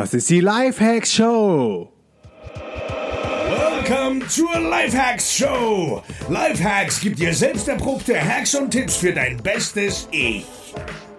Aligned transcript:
Das 0.00 0.14
ist 0.14 0.30
die 0.30 0.40
Lifehacks 0.40 1.12
Show. 1.12 1.92
Welcome 3.50 4.26
zur 4.28 4.58
Lifehacks 4.58 5.30
Show. 5.30 6.02
Lifehacks 6.30 7.02
gibt 7.02 7.18
dir 7.18 7.34
selbst 7.34 7.68
erprobte 7.68 8.18
Hacks 8.18 8.54
und 8.54 8.70
Tipps 8.70 8.96
für 8.96 9.12
dein 9.12 9.36
bestes 9.42 10.08
Ich. 10.10 10.46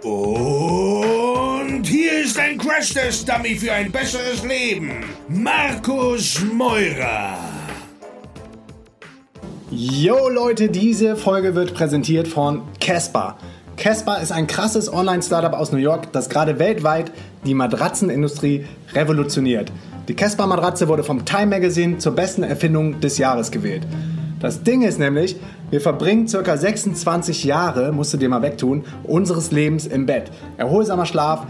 Und 0.01 1.83
hier 1.83 2.23
ist 2.23 2.39
ein 2.39 2.57
Crash-Test-Dummy 2.57 3.53
für 3.53 3.71
ein 3.71 3.91
besseres 3.91 4.43
Leben. 4.43 5.05
Markus 5.27 6.41
Meurer. 6.51 7.37
Yo 9.69 10.27
Leute, 10.27 10.69
diese 10.69 11.17
Folge 11.17 11.53
wird 11.53 11.75
präsentiert 11.75 12.27
von 12.27 12.63
Casper. 12.79 13.37
Casper 13.77 14.21
ist 14.21 14.31
ein 14.31 14.47
krasses 14.47 14.91
Online-Startup 14.91 15.53
aus 15.53 15.71
New 15.71 15.77
York, 15.77 16.11
das 16.11 16.29
gerade 16.29 16.59
weltweit 16.59 17.11
die 17.45 17.53
Matratzenindustrie 17.53 18.65
revolutioniert. 18.93 19.71
Die 20.07 20.15
Casper-Matratze 20.15 20.87
wurde 20.87 21.03
vom 21.03 21.25
Time 21.25 21.47
Magazine 21.47 21.97
zur 21.97 22.13
besten 22.13 22.43
Erfindung 22.43 22.99
des 22.99 23.17
Jahres 23.17 23.51
gewählt. 23.51 23.87
Das 24.39 24.63
Ding 24.63 24.81
ist 24.81 24.99
nämlich, 24.99 25.35
wir 25.69 25.81
verbringen 25.81 26.25
ca. 26.27 26.57
26 26.57 27.43
Jahre, 27.43 27.91
musst 27.91 28.13
du 28.13 28.17
dir 28.17 28.29
mal 28.29 28.41
wegtun, 28.41 28.83
unseres 29.03 29.51
Lebens 29.51 29.85
im 29.85 30.05
Bett. 30.05 30.31
Erholsamer 30.57 31.05
Schlaf 31.05 31.47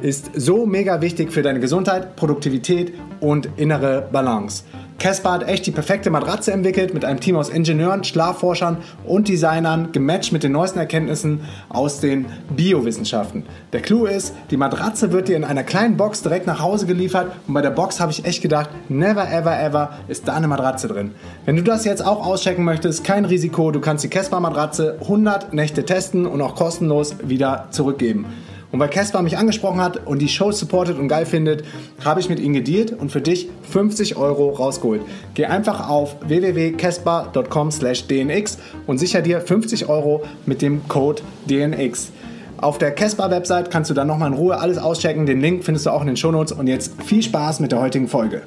ist 0.00 0.30
so 0.34 0.66
mega 0.66 1.00
wichtig 1.00 1.32
für 1.32 1.42
deine 1.42 1.60
Gesundheit, 1.60 2.16
Produktivität 2.16 2.92
und 3.20 3.48
innere 3.56 4.08
Balance. 4.10 4.64
Casper 5.02 5.32
hat 5.32 5.48
echt 5.48 5.66
die 5.66 5.72
perfekte 5.72 6.10
Matratze 6.10 6.52
entwickelt 6.52 6.94
mit 6.94 7.04
einem 7.04 7.18
Team 7.18 7.34
aus 7.34 7.48
Ingenieuren, 7.48 8.04
Schlafforschern 8.04 8.76
und 9.04 9.26
Designern, 9.26 9.90
gematcht 9.90 10.30
mit 10.30 10.44
den 10.44 10.52
neuesten 10.52 10.78
Erkenntnissen 10.78 11.40
aus 11.68 11.98
den 11.98 12.26
Biowissenschaften. 12.50 13.42
Der 13.72 13.80
Clou 13.80 14.06
ist, 14.06 14.32
die 14.52 14.56
Matratze 14.56 15.10
wird 15.10 15.26
dir 15.26 15.36
in 15.36 15.42
einer 15.42 15.64
kleinen 15.64 15.96
Box 15.96 16.22
direkt 16.22 16.46
nach 16.46 16.60
Hause 16.60 16.86
geliefert 16.86 17.32
und 17.48 17.54
bei 17.54 17.62
der 17.62 17.70
Box 17.70 17.98
habe 17.98 18.12
ich 18.12 18.24
echt 18.24 18.42
gedacht, 18.42 18.70
never 18.88 19.28
ever 19.28 19.60
ever 19.60 19.90
ist 20.06 20.28
da 20.28 20.34
eine 20.34 20.46
Matratze 20.46 20.86
drin. 20.86 21.10
Wenn 21.46 21.56
du 21.56 21.64
das 21.64 21.84
jetzt 21.84 22.06
auch 22.06 22.24
auschecken 22.24 22.64
möchtest, 22.64 23.02
kein 23.02 23.24
Risiko, 23.24 23.72
du 23.72 23.80
kannst 23.80 24.04
die 24.04 24.08
Casper 24.08 24.38
Matratze 24.38 24.98
100 25.00 25.52
Nächte 25.52 25.84
testen 25.84 26.26
und 26.26 26.40
auch 26.40 26.54
kostenlos 26.54 27.16
wieder 27.24 27.66
zurückgeben. 27.72 28.26
Und 28.72 28.80
weil 28.80 28.88
Casper 28.88 29.22
mich 29.22 29.38
angesprochen 29.38 29.82
hat 29.82 30.06
und 30.06 30.20
die 30.20 30.28
Show 30.28 30.50
supportet 30.50 30.98
und 30.98 31.06
geil 31.08 31.26
findet, 31.26 31.62
habe 32.04 32.18
ich 32.20 32.30
mit 32.30 32.40
ihnen 32.40 32.54
gedealt 32.54 32.92
und 32.92 33.12
für 33.12 33.20
dich 33.20 33.48
50 33.70 34.16
Euro 34.16 34.48
rausgeholt. 34.50 35.02
Geh 35.34 35.44
einfach 35.44 35.90
auf 35.90 36.16
www.casper.com/dnx 36.26 38.58
und 38.86 38.96
sicher 38.98 39.20
dir 39.20 39.42
50 39.42 39.90
Euro 39.90 40.24
mit 40.46 40.62
dem 40.62 40.88
Code 40.88 41.20
DNX. 41.48 42.12
Auf 42.56 42.78
der 42.78 42.92
Casper-Website 42.92 43.70
kannst 43.70 43.90
du 43.90 43.94
dann 43.94 44.06
nochmal 44.06 44.28
in 44.28 44.34
Ruhe 44.34 44.58
alles 44.58 44.78
auschecken. 44.78 45.26
Den 45.26 45.40
Link 45.40 45.64
findest 45.64 45.84
du 45.84 45.90
auch 45.90 46.00
in 46.00 46.06
den 46.06 46.16
Shownotes. 46.16 46.52
Und 46.52 46.68
jetzt 46.68 46.94
viel 47.02 47.22
Spaß 47.22 47.60
mit 47.60 47.72
der 47.72 47.80
heutigen 47.80 48.08
Folge. 48.08 48.42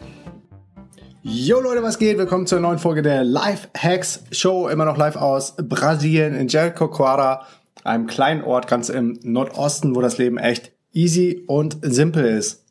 Yo 1.22 1.60
Leute, 1.60 1.84
was 1.84 2.00
geht? 2.00 2.18
Willkommen 2.18 2.48
zur 2.48 2.62
neuen 2.62 2.80
Folge 2.80 3.02
der 3.02 3.24
Live 3.24 3.68
Hacks 3.78 4.24
Show. 4.32 4.70
Immer 4.70 4.86
noch 4.86 4.96
live 4.96 5.18
aus 5.18 5.56
Brasilien 5.58 6.34
in 6.34 6.48
Jericoacoara 6.48 7.42
einem 7.86 8.08
kleinen 8.08 8.44
Ort 8.44 8.68
ganz 8.68 8.90
im 8.90 9.20
Nordosten, 9.24 9.96
wo 9.96 10.02
das 10.02 10.18
Leben 10.18 10.38
echt 10.38 10.72
easy 10.92 11.44
und 11.48 11.78
simpel 11.82 12.26
ist. 12.26 12.66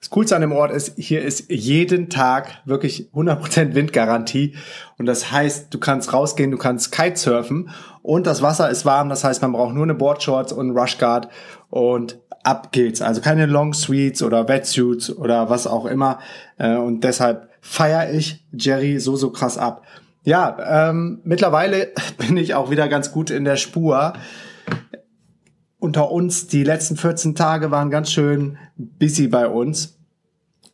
Das 0.00 0.10
Coolste 0.10 0.36
an 0.36 0.42
dem 0.42 0.52
Ort 0.52 0.70
ist, 0.70 0.92
hier 0.98 1.22
ist 1.22 1.50
jeden 1.50 2.10
Tag 2.10 2.62
wirklich 2.64 3.08
100% 3.14 3.74
Windgarantie. 3.74 4.54
Und 4.98 5.06
das 5.06 5.32
heißt, 5.32 5.72
du 5.72 5.78
kannst 5.78 6.12
rausgehen, 6.12 6.50
du 6.50 6.58
kannst 6.58 6.92
Kitesurfen 6.92 7.70
und 8.02 8.26
das 8.26 8.42
Wasser 8.42 8.70
ist 8.70 8.84
warm. 8.84 9.08
Das 9.08 9.24
heißt, 9.24 9.42
man 9.42 9.52
braucht 9.52 9.74
nur 9.74 9.84
eine 9.84 9.94
Boardshorts 9.94 10.52
und 10.52 10.68
einen 10.68 10.78
Rushguard 10.78 11.28
und 11.70 12.20
ab 12.44 12.70
geht's. 12.72 13.02
Also 13.02 13.20
keine 13.20 13.46
Long 13.46 13.72
Suites 13.72 14.22
oder 14.22 14.46
Wetsuits 14.48 15.10
oder 15.16 15.50
was 15.50 15.66
auch 15.66 15.86
immer. 15.86 16.20
Äh, 16.58 16.76
und 16.76 17.02
deshalb 17.02 17.48
feiere 17.60 18.12
ich 18.12 18.46
Jerry 18.52 19.00
so, 19.00 19.16
so 19.16 19.30
krass 19.30 19.58
ab. 19.58 19.82
Ja, 20.26 20.88
ähm, 20.90 21.20
mittlerweile 21.22 21.92
bin 22.18 22.36
ich 22.36 22.54
auch 22.54 22.68
wieder 22.68 22.88
ganz 22.88 23.12
gut 23.12 23.30
in 23.30 23.44
der 23.44 23.56
Spur. 23.56 24.14
Unter 25.78 26.10
uns, 26.10 26.48
die 26.48 26.64
letzten 26.64 26.96
14 26.96 27.36
Tage 27.36 27.70
waren 27.70 27.90
ganz 27.90 28.10
schön 28.10 28.58
busy 28.76 29.28
bei 29.28 29.46
uns. 29.46 29.95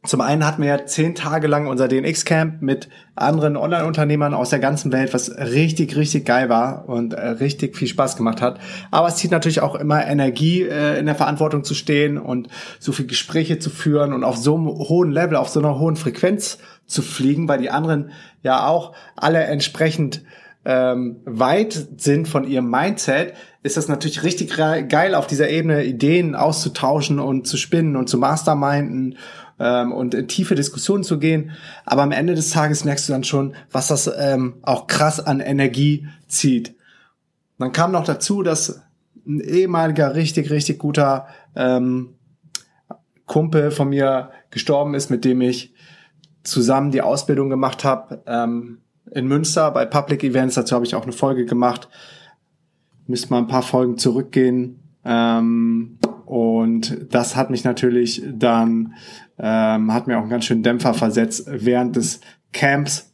Zum 0.04 0.20
einen 0.20 0.44
hatten 0.44 0.62
wir 0.62 0.68
ja 0.68 0.84
zehn 0.84 1.14
Tage 1.14 1.46
lang 1.46 1.68
unser 1.68 1.86
DNX-Camp 1.86 2.60
mit 2.60 2.88
anderen 3.14 3.56
Online-Unternehmern 3.56 4.34
aus 4.34 4.50
der 4.50 4.58
ganzen 4.58 4.90
Welt, 4.90 5.14
was 5.14 5.30
richtig, 5.30 5.94
richtig 5.94 6.24
geil 6.26 6.48
war 6.48 6.88
und 6.88 7.12
äh, 7.14 7.24
richtig 7.28 7.76
viel 7.76 7.86
Spaß 7.86 8.16
gemacht 8.16 8.42
hat. 8.42 8.58
Aber 8.90 9.06
es 9.06 9.16
zieht 9.16 9.30
natürlich 9.30 9.60
auch 9.60 9.76
immer 9.76 10.04
Energie, 10.04 10.62
äh, 10.62 10.98
in 10.98 11.06
der 11.06 11.14
Verantwortung 11.14 11.62
zu 11.62 11.74
stehen 11.74 12.18
und 12.18 12.48
so 12.80 12.90
viel 12.90 13.06
Gespräche 13.06 13.60
zu 13.60 13.70
führen 13.70 14.12
und 14.12 14.24
auf 14.24 14.36
so 14.36 14.56
einem 14.56 14.66
hohen 14.66 15.12
Level, 15.12 15.36
auf 15.36 15.50
so 15.50 15.60
einer 15.60 15.78
hohen 15.78 15.94
Frequenz 15.94 16.58
zu 16.86 17.00
fliegen, 17.00 17.46
weil 17.46 17.60
die 17.60 17.70
anderen 17.70 18.10
ja 18.42 18.66
auch 18.66 18.96
alle 19.14 19.44
entsprechend 19.44 20.22
ähm, 20.64 21.20
weit 21.24 21.88
sind 21.96 22.28
von 22.28 22.44
ihrem 22.44 22.70
Mindset, 22.70 23.34
ist 23.62 23.76
das 23.76 23.88
natürlich 23.88 24.22
richtig 24.22 24.56
geil, 24.56 25.14
auf 25.14 25.26
dieser 25.26 25.48
Ebene 25.48 25.84
Ideen 25.84 26.34
auszutauschen 26.34 27.18
und 27.18 27.46
zu 27.46 27.56
spinnen 27.56 27.96
und 27.96 28.08
zu 28.08 28.18
masterminden 28.18 29.18
ähm, 29.58 29.92
und 29.92 30.14
in 30.14 30.28
tiefe 30.28 30.54
Diskussionen 30.54 31.04
zu 31.04 31.18
gehen. 31.18 31.52
Aber 31.84 32.02
am 32.02 32.12
Ende 32.12 32.34
des 32.34 32.50
Tages 32.50 32.84
merkst 32.84 33.08
du 33.08 33.12
dann 33.12 33.24
schon, 33.24 33.54
was 33.70 33.88
das 33.88 34.10
ähm, 34.18 34.54
auch 34.62 34.86
krass 34.86 35.20
an 35.20 35.40
Energie 35.40 36.06
zieht. 36.28 36.74
dann 37.58 37.72
kam 37.72 37.92
noch 37.92 38.04
dazu, 38.04 38.42
dass 38.42 38.82
ein 39.26 39.40
ehemaliger 39.40 40.14
richtig, 40.14 40.50
richtig 40.50 40.78
guter 40.78 41.26
ähm, 41.54 42.14
Kumpel 43.26 43.70
von 43.70 43.88
mir 43.88 44.30
gestorben 44.50 44.94
ist, 44.94 45.10
mit 45.10 45.24
dem 45.24 45.40
ich 45.40 45.74
zusammen 46.42 46.90
die 46.90 47.02
Ausbildung 47.02 47.50
gemacht 47.50 47.84
habe 47.84 48.22
ähm, 48.26 48.78
in 49.14 49.26
Münster 49.26 49.70
bei 49.70 49.84
Public 49.84 50.24
Events. 50.24 50.54
Dazu 50.54 50.74
habe 50.74 50.84
ich 50.84 50.94
auch 50.94 51.02
eine 51.02 51.12
Folge 51.12 51.44
gemacht. 51.44 51.88
Müsste 53.06 53.30
mal 53.30 53.38
ein 53.38 53.48
paar 53.48 53.62
Folgen 53.62 53.98
zurückgehen. 53.98 54.80
Ähm, 55.04 55.98
und 56.26 57.06
das 57.10 57.36
hat 57.36 57.50
mich 57.50 57.64
natürlich 57.64 58.22
dann, 58.32 58.94
ähm, 59.38 59.92
hat 59.92 60.06
mir 60.06 60.16
auch 60.16 60.22
einen 60.22 60.30
ganz 60.30 60.46
schönen 60.46 60.62
Dämpfer 60.62 60.94
versetzt 60.94 61.44
während 61.46 61.96
des 61.96 62.20
Camps. 62.52 63.12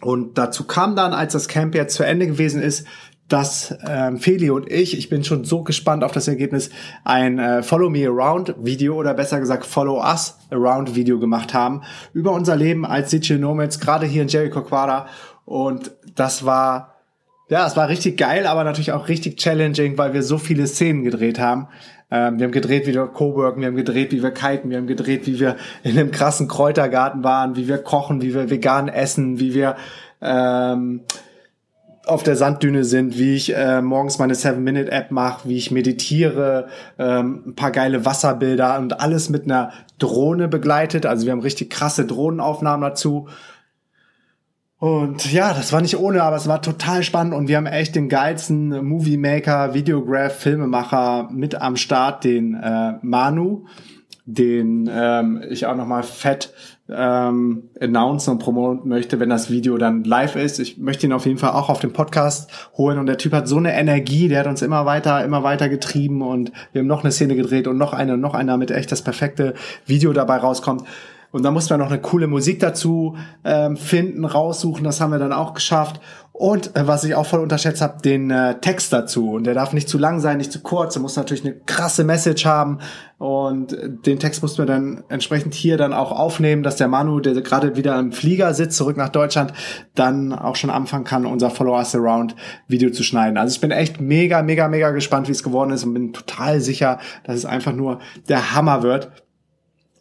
Und 0.00 0.38
dazu 0.38 0.64
kam 0.64 0.96
dann, 0.96 1.12
als 1.12 1.32
das 1.32 1.48
Camp 1.48 1.74
jetzt 1.74 1.94
zu 1.94 2.04
Ende 2.04 2.26
gewesen 2.26 2.62
ist, 2.62 2.86
dass 3.28 3.76
ähm, 3.86 4.18
Feli 4.18 4.50
und 4.50 4.70
ich, 4.72 4.96
ich 4.96 5.10
bin 5.10 5.22
schon 5.22 5.44
so 5.44 5.62
gespannt 5.62 6.02
auf 6.02 6.12
das 6.12 6.28
Ergebnis, 6.28 6.70
ein 7.04 7.38
äh, 7.38 7.62
Follow 7.62 7.90
Me 7.90 8.06
Around 8.06 8.54
Video 8.58 8.94
oder 8.96 9.12
besser 9.14 9.38
gesagt 9.38 9.66
Follow 9.66 10.02
Us 10.02 10.38
Around 10.50 10.94
Video 10.94 11.18
gemacht 11.18 11.52
haben 11.52 11.82
über 12.14 12.32
unser 12.32 12.56
Leben 12.56 12.86
als 12.86 13.10
Digital 13.10 13.38
Nomads, 13.38 13.80
gerade 13.80 14.06
hier 14.06 14.22
in 14.22 14.28
Jericho 14.28 14.62
Quara. 14.62 15.06
Und 15.44 15.92
das 16.16 16.44
war, 16.44 16.94
ja, 17.48 17.66
es 17.66 17.76
war 17.76 17.88
richtig 17.88 18.16
geil, 18.16 18.46
aber 18.46 18.64
natürlich 18.64 18.92
auch 18.92 19.08
richtig 19.08 19.36
challenging, 19.38 19.98
weil 19.98 20.14
wir 20.14 20.22
so 20.22 20.38
viele 20.38 20.66
Szenen 20.66 21.04
gedreht 21.04 21.38
haben. 21.38 21.68
Ähm, 22.10 22.38
wir 22.38 22.44
haben 22.44 22.52
gedreht, 22.52 22.86
wie 22.86 22.94
wir 22.94 23.06
Coworken, 23.06 23.60
wir 23.60 23.68
haben 23.68 23.76
gedreht, 23.76 24.12
wie 24.12 24.22
wir 24.22 24.30
kiten, 24.30 24.70
wir 24.70 24.78
haben 24.78 24.86
gedreht, 24.86 25.26
wie 25.26 25.38
wir 25.38 25.56
in 25.82 25.98
einem 25.98 26.10
krassen 26.10 26.48
Kräutergarten 26.48 27.22
waren, 27.24 27.56
wie 27.56 27.68
wir 27.68 27.78
kochen, 27.78 28.22
wie 28.22 28.34
wir 28.34 28.48
vegan 28.48 28.88
essen, 28.88 29.38
wie 29.38 29.52
wir 29.52 29.76
ähm, 30.22 31.02
auf 32.08 32.22
der 32.22 32.36
Sanddüne 32.36 32.84
sind, 32.84 33.18
wie 33.18 33.34
ich 33.34 33.54
äh, 33.54 33.82
morgens 33.82 34.18
meine 34.18 34.34
Seven-Minute-App 34.34 35.10
mache, 35.10 35.48
wie 35.48 35.56
ich 35.56 35.70
meditiere, 35.70 36.68
ähm, 36.98 37.42
ein 37.48 37.54
paar 37.54 37.70
geile 37.70 38.04
Wasserbilder 38.04 38.78
und 38.78 39.00
alles 39.00 39.28
mit 39.28 39.44
einer 39.44 39.72
Drohne 39.98 40.48
begleitet. 40.48 41.06
Also 41.06 41.26
wir 41.26 41.32
haben 41.32 41.40
richtig 41.40 41.70
krasse 41.70 42.06
Drohnenaufnahmen 42.06 42.80
dazu. 42.80 43.28
Und 44.78 45.32
ja, 45.32 45.52
das 45.52 45.72
war 45.72 45.80
nicht 45.80 45.98
ohne, 45.98 46.22
aber 46.22 46.36
es 46.36 46.46
war 46.46 46.62
total 46.62 47.02
spannend 47.02 47.34
und 47.34 47.48
wir 47.48 47.56
haben 47.56 47.66
echt 47.66 47.96
den 47.96 48.08
geilsten 48.08 48.84
Movie 48.86 49.16
Maker, 49.16 49.74
Videograph, 49.74 50.34
Filmemacher 50.34 51.28
mit 51.32 51.60
am 51.60 51.76
Start, 51.76 52.22
den 52.22 52.54
äh, 52.54 52.92
Manu, 53.02 53.66
den 54.30 54.90
ähm, 54.92 55.42
ich 55.48 55.64
auch 55.64 55.74
nochmal 55.74 56.02
fett 56.02 56.52
ähm, 56.90 57.70
announcen 57.80 58.32
und 58.32 58.38
promoten 58.40 58.86
möchte, 58.86 59.20
wenn 59.20 59.30
das 59.30 59.50
Video 59.50 59.78
dann 59.78 60.04
live 60.04 60.36
ist. 60.36 60.58
Ich 60.58 60.76
möchte 60.76 61.06
ihn 61.06 61.14
auf 61.14 61.24
jeden 61.24 61.38
Fall 61.38 61.52
auch 61.52 61.70
auf 61.70 61.80
den 61.80 61.94
Podcast 61.94 62.50
holen 62.76 62.98
und 62.98 63.06
der 63.06 63.16
Typ 63.16 63.32
hat 63.32 63.48
so 63.48 63.56
eine 63.56 63.72
Energie, 63.72 64.28
der 64.28 64.40
hat 64.40 64.46
uns 64.46 64.60
immer 64.60 64.84
weiter, 64.84 65.24
immer 65.24 65.44
weiter 65.44 65.70
getrieben 65.70 66.20
und 66.20 66.52
wir 66.72 66.80
haben 66.80 66.86
noch 66.86 67.04
eine 67.04 67.12
Szene 67.12 67.36
gedreht 67.36 67.66
und 67.66 67.78
noch 67.78 67.94
eine 67.94 68.14
und 68.14 68.20
noch 68.20 68.34
eine, 68.34 68.50
damit 68.50 68.70
echt 68.70 68.92
das 68.92 69.00
perfekte 69.00 69.54
Video 69.86 70.12
dabei 70.12 70.36
rauskommt. 70.36 70.84
Und 71.30 71.44
da 71.44 71.50
mussten 71.50 71.70
wir 71.70 71.78
noch 71.78 71.90
eine 71.90 72.00
coole 72.00 72.26
Musik 72.26 72.60
dazu 72.60 73.16
ähm, 73.44 73.76
finden, 73.76 74.24
raussuchen. 74.24 74.84
Das 74.84 75.00
haben 75.00 75.12
wir 75.12 75.18
dann 75.18 75.32
auch 75.32 75.52
geschafft. 75.52 76.00
Und 76.32 76.76
äh, 76.76 76.86
was 76.86 77.02
ich 77.02 77.16
auch 77.16 77.26
voll 77.26 77.40
unterschätzt 77.40 77.82
habe, 77.82 78.00
den 78.00 78.30
äh, 78.30 78.60
Text 78.60 78.92
dazu. 78.92 79.32
Und 79.32 79.44
der 79.44 79.54
darf 79.54 79.72
nicht 79.72 79.88
zu 79.88 79.98
lang 79.98 80.20
sein, 80.20 80.38
nicht 80.38 80.52
zu 80.52 80.60
kurz. 80.60 80.94
Er 80.94 81.02
muss 81.02 81.16
natürlich 81.16 81.44
eine 81.44 81.54
krasse 81.66 82.04
Message 82.04 82.46
haben. 82.46 82.78
Und 83.18 83.72
äh, 83.72 83.90
den 83.90 84.20
Text 84.20 84.40
mussten 84.40 84.58
wir 84.58 84.66
dann 84.66 85.02
entsprechend 85.08 85.52
hier 85.54 85.76
dann 85.76 85.92
auch 85.92 86.12
aufnehmen, 86.12 86.62
dass 86.62 86.76
der 86.76 86.86
Manu, 86.86 87.18
der 87.18 87.34
gerade 87.42 87.76
wieder 87.76 87.98
im 87.98 88.12
Flieger 88.12 88.54
sitzt, 88.54 88.76
zurück 88.76 88.96
nach 88.96 89.08
Deutschland, 89.08 89.52
dann 89.96 90.32
auch 90.32 90.54
schon 90.54 90.70
anfangen 90.70 91.04
kann, 91.04 91.26
unser 91.26 91.50
Follow 91.50 91.76
Us 91.76 91.94
Around 91.94 92.36
Video 92.68 92.90
zu 92.90 93.02
schneiden. 93.02 93.36
Also 93.36 93.54
ich 93.54 93.60
bin 93.60 93.72
echt 93.72 94.00
mega, 94.00 94.42
mega, 94.42 94.68
mega 94.68 94.92
gespannt, 94.92 95.26
wie 95.26 95.32
es 95.32 95.42
geworden 95.42 95.72
ist 95.72 95.84
und 95.84 95.92
bin 95.92 96.12
total 96.12 96.60
sicher, 96.60 97.00
dass 97.24 97.34
es 97.34 97.44
einfach 97.44 97.72
nur 97.72 97.98
der 98.28 98.54
Hammer 98.54 98.82
wird. 98.82 99.10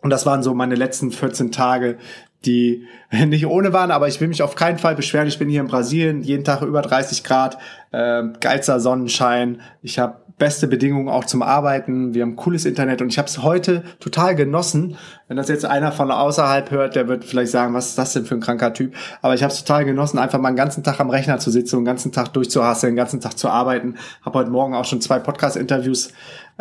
Und 0.07 0.11
das 0.11 0.25
waren 0.25 0.41
so 0.41 0.53
meine 0.53 0.75
letzten 0.75 1.11
14 1.11 1.51
Tage, 1.51 1.97
die 2.45 2.87
nicht 3.11 3.45
ohne 3.45 3.73
waren, 3.73 3.91
aber 3.91 4.07
ich 4.07 4.21
will 4.21 4.29
mich 4.29 4.41
auf 4.41 4.55
keinen 4.55 4.77
Fall 4.77 4.95
beschweren. 4.95 5.27
Ich 5.27 5.37
bin 5.37 5.49
hier 5.49 5.59
in 5.59 5.67
Brasilien, 5.67 6.21
jeden 6.21 6.45
Tag 6.45 6.61
über 6.61 6.81
30 6.81 7.25
Grad, 7.25 7.57
äh, 7.91 8.23
geilster 8.39 8.79
Sonnenschein. 8.79 9.59
Ich 9.81 9.99
habe 9.99 10.21
beste 10.37 10.69
Bedingungen 10.69 11.09
auch 11.09 11.25
zum 11.25 11.41
Arbeiten. 11.41 12.13
Wir 12.13 12.21
haben 12.21 12.37
cooles 12.37 12.63
Internet 12.63 13.01
und 13.01 13.09
ich 13.09 13.17
habe 13.17 13.27
es 13.27 13.43
heute 13.43 13.83
total 13.99 14.33
genossen. 14.33 14.95
Wenn 15.27 15.35
das 15.35 15.49
jetzt 15.49 15.65
einer 15.65 15.91
von 15.91 16.09
außerhalb 16.09 16.71
hört, 16.71 16.95
der 16.95 17.09
wird 17.09 17.25
vielleicht 17.25 17.51
sagen, 17.51 17.73
was 17.73 17.89
ist 17.89 17.97
das 17.97 18.13
denn 18.13 18.23
für 18.23 18.35
ein 18.35 18.39
kranker 18.39 18.73
Typ? 18.73 18.95
Aber 19.21 19.33
ich 19.33 19.43
habe 19.43 19.51
es 19.51 19.61
total 19.61 19.83
genossen, 19.83 20.19
einfach 20.19 20.39
mal 20.39 20.47
einen 20.47 20.55
ganzen 20.55 20.85
Tag 20.85 21.01
am 21.01 21.09
Rechner 21.09 21.39
zu 21.39 21.51
sitzen 21.51 21.79
den 21.79 21.83
ganzen 21.83 22.13
Tag 22.13 22.31
durchzuhasseln, 22.31 22.93
den 22.93 22.97
ganzen 22.97 23.19
Tag 23.19 23.37
zu 23.37 23.49
arbeiten. 23.49 23.95
Habe 24.23 24.39
heute 24.39 24.51
Morgen 24.51 24.73
auch 24.73 24.85
schon 24.85 25.01
zwei 25.01 25.19
Podcast-Interviews 25.19 26.13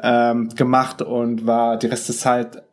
ähm, 0.02 0.48
gemacht 0.48 1.00
und 1.00 1.46
war 1.46 1.76
die 1.76 1.86
Rest 1.86 2.08
der 2.08 2.16
Zeit 2.16 2.65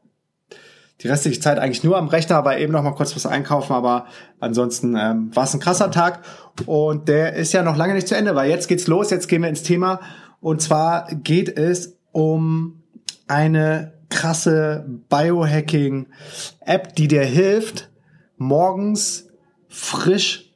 die 1.04 1.10
restliche 1.10 1.40
Zeit 1.42 1.60
eigentlich 1.60 1.84
nur 1.84 1.98
am 1.98 2.08
Rechner, 2.08 2.46
war 2.46 2.58
eben 2.58 2.72
noch 2.72 2.82
mal 2.82 2.96
kurz 2.96 3.14
was 3.16 3.26
einkaufen, 3.26 3.74
aber 3.74 4.06
ansonsten 4.40 4.96
ähm, 4.96 5.36
war 5.36 5.44
es 5.44 5.54
ein 5.54 5.60
krasser 5.60 5.92
Tag 5.92 6.24
und 6.66 7.10
der 7.10 7.34
ist 7.34 7.52
ja 7.52 7.62
noch 7.62 7.76
lange 7.76 7.94
nicht 7.94 8.08
zu 8.08 8.16
Ende, 8.16 8.36
weil 8.36 8.50
jetzt 8.50 8.70
geht's 8.70 8.88
los, 8.88 9.10
jetzt 9.10 9.28
gehen 9.28 9.42
wir 9.42 9.50
ins 9.50 9.64
Thema 9.64 10.00
und 10.40 10.62
zwar 10.62 11.08
geht 11.14 11.58
es 11.58 11.98
um 12.14 12.82
eine 13.28 13.94
krasse 14.10 14.86
Biohacking-App, 15.10 16.96
die 16.96 17.08
dir 17.10 17.26
hilft, 17.26 17.90
morgens 18.38 19.28
frisch 19.68 20.52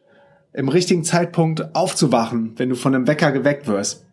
im 0.53 0.69
richtigen 0.69 1.03
Zeitpunkt 1.03 1.75
aufzuwachen, 1.75 2.53
wenn 2.55 2.69
du 2.69 2.75
von 2.75 2.95
einem 2.95 3.07
Wecker 3.07 3.33
geweckt 3.33 3.67
wirst. 3.67 4.05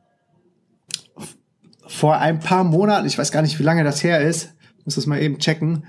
Vor 1.86 2.16
ein 2.16 2.40
paar 2.40 2.64
Monaten, 2.64 3.06
ich 3.06 3.19
weiß 3.19 3.31
gar 3.31 3.42
nicht, 3.42 3.60
wie 3.60 3.64
lange 3.64 3.84
das 3.84 4.02
her 4.02 4.20
ist, 4.20 4.54
muss 4.84 4.96
das 4.96 5.06
mal 5.06 5.20
eben 5.20 5.38
checken, 5.38 5.84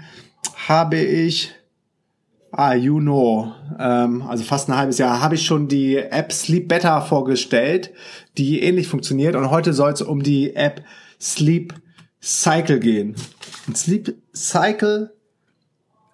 habe 0.67 0.97
ich, 0.97 1.51
ah, 2.51 2.73
you 2.73 2.99
know, 2.99 3.53
ähm, 3.79 4.23
also 4.23 4.43
fast 4.43 4.69
ein 4.69 4.77
halbes 4.77 4.97
Jahr, 4.97 5.21
habe 5.21 5.35
ich 5.35 5.45
schon 5.45 5.67
die 5.67 5.97
App 5.97 6.31
Sleep 6.31 6.67
Better 6.67 7.01
vorgestellt, 7.01 7.91
die 8.37 8.61
ähnlich 8.61 8.87
funktioniert. 8.87 9.35
Und 9.35 9.51
heute 9.51 9.73
soll 9.73 9.91
es 9.91 10.01
um 10.01 10.23
die 10.23 10.55
App 10.55 10.83
Sleep 11.21 11.73
Cycle 12.21 12.79
gehen. 12.79 13.15
Und 13.67 13.77
Sleep 13.77 14.15
Cycle 14.33 15.13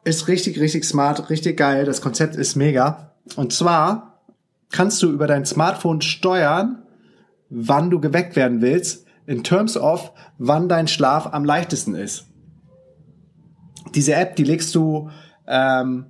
ist 0.03 0.27
richtig, 0.27 0.59
richtig 0.59 0.83
smart, 0.83 1.29
richtig 1.29 1.57
geil. 1.57 1.85
Das 1.85 2.01
Konzept 2.01 2.35
ist 2.35 2.55
mega. 2.55 3.13
Und 3.35 3.53
zwar 3.53 4.23
kannst 4.71 5.01
du 5.03 5.11
über 5.11 5.27
dein 5.27 5.45
Smartphone 5.45 6.01
steuern, 6.01 6.83
wann 7.49 7.89
du 7.89 7.99
geweckt 7.99 8.35
werden 8.35 8.61
willst, 8.61 9.05
in 9.27 9.43
terms 9.43 9.77
of, 9.77 10.11
wann 10.37 10.67
dein 10.67 10.87
Schlaf 10.87 11.27
am 11.31 11.45
leichtesten 11.45 11.95
ist. 11.95 12.30
Diese 13.95 14.13
App, 14.15 14.35
die 14.35 14.43
legst 14.43 14.73
du 14.75 15.09
ähm, 15.47 16.07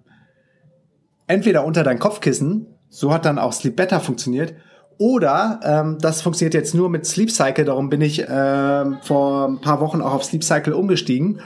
entweder 1.27 1.65
unter 1.65 1.83
dein 1.83 1.99
Kopfkissen, 1.99 2.67
so 2.89 3.13
hat 3.13 3.25
dann 3.25 3.39
auch 3.39 3.53
Sleep 3.53 3.75
Better 3.75 3.99
funktioniert, 3.99 4.53
oder 4.97 5.59
ähm, 5.63 5.97
das 5.99 6.21
funktioniert 6.21 6.53
jetzt 6.53 6.75
nur 6.75 6.89
mit 6.89 7.05
Sleep 7.05 7.31
Cycle, 7.31 7.65
darum 7.65 7.89
bin 7.89 8.01
ich 8.01 8.23
ähm, 8.27 8.99
vor 9.01 9.47
ein 9.47 9.61
paar 9.61 9.81
Wochen 9.81 10.01
auch 10.01 10.13
auf 10.13 10.23
Sleep 10.23 10.43
Cycle 10.43 10.73
umgestiegen. 10.73 11.41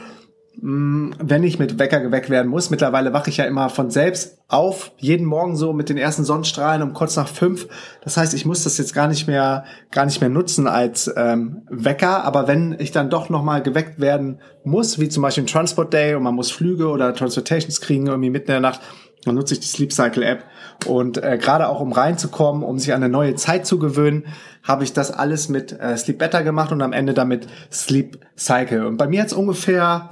Mm, 0.62 1.12
wenn 1.20 1.44
ich 1.44 1.60
mit 1.60 1.80
Wecker 1.80 2.00
geweckt 2.00 2.30
werden 2.30 2.48
muss. 2.48 2.70
Mittlerweile 2.70 3.14
wache 3.14 3.30
ich 3.30 3.38
ja 3.38 3.46
immer 3.46 3.70
von 3.70 3.90
selbst 3.90 4.38
auf, 4.48 4.92
jeden 4.98 5.26
Morgen 5.26 5.56
so 5.56 5.74
mit 5.74 5.90
den 5.90 5.98
ersten 5.98 6.24
Sonnenstrahlen 6.24 6.82
um 6.82 6.94
kurz 6.94 7.16
nach 7.16 7.28
fünf. 7.28 7.68
Das 8.04 8.18
heißt, 8.18 8.34
ich 8.34 8.46
muss 8.46 8.64
das 8.64 8.78
jetzt 8.78 8.94
gar 8.94 9.08
nicht 9.08 9.28
mehr, 9.28 9.66
gar 9.92 10.06
nicht 10.06 10.22
mehr 10.22 10.30
nutzen 10.30 10.68
als 10.68 11.12
ähm, 11.16 11.64
Wecker. 11.70 12.24
Aber 12.24 12.48
wenn 12.48 12.76
ich 12.80 12.92
dann 12.92 13.10
doch 13.10 13.30
nochmal 13.30 13.64
geweckt 13.64 14.00
werden 14.00 14.40
muss, 14.64 15.00
wie 15.00 15.10
zum 15.10 15.24
Beispiel 15.24 15.44
ein 15.44 15.48
Transport 15.48 15.94
Day 15.94 16.16
und 16.16 16.24
man 16.24 16.36
muss 16.36 16.52
Flüge 16.52 16.88
oder 16.88 17.14
Transportations 17.14 17.82
kriegen 17.82 18.08
irgendwie 18.08 18.30
mitten 18.30 18.52
in 18.52 18.54
der 18.54 18.60
Nacht, 18.62 18.82
dann 19.26 19.36
nutze 19.36 19.56
ich 19.56 19.60
die 19.60 19.68
Sleep 19.68 19.92
Cycle 19.92 20.24
App. 20.24 20.44
Und 20.86 21.22
äh, 21.22 21.38
gerade 21.38 21.68
auch 21.68 21.82
um 21.82 21.92
reinzukommen, 21.92 22.64
um 22.64 22.80
sich 22.80 22.94
an 22.94 23.04
eine 23.04 23.12
neue 23.12 23.36
Zeit 23.36 23.66
zu 23.66 23.80
gewöhnen, 23.80 24.26
habe 24.64 24.84
ich 24.84 24.94
das 24.94 25.12
alles 25.12 25.50
mit 25.50 25.78
äh, 25.80 25.98
Sleep 25.98 26.18
Better 26.18 26.44
gemacht 26.44 26.72
und 26.72 26.82
am 26.82 26.94
Ende 26.94 27.14
damit 27.14 27.48
Sleep 27.72 28.20
Cycle. 28.38 28.86
Und 28.86 28.98
bei 28.98 29.08
mir 29.08 29.22
hat 29.22 29.28
es 29.28 29.34
ungefähr 29.34 30.12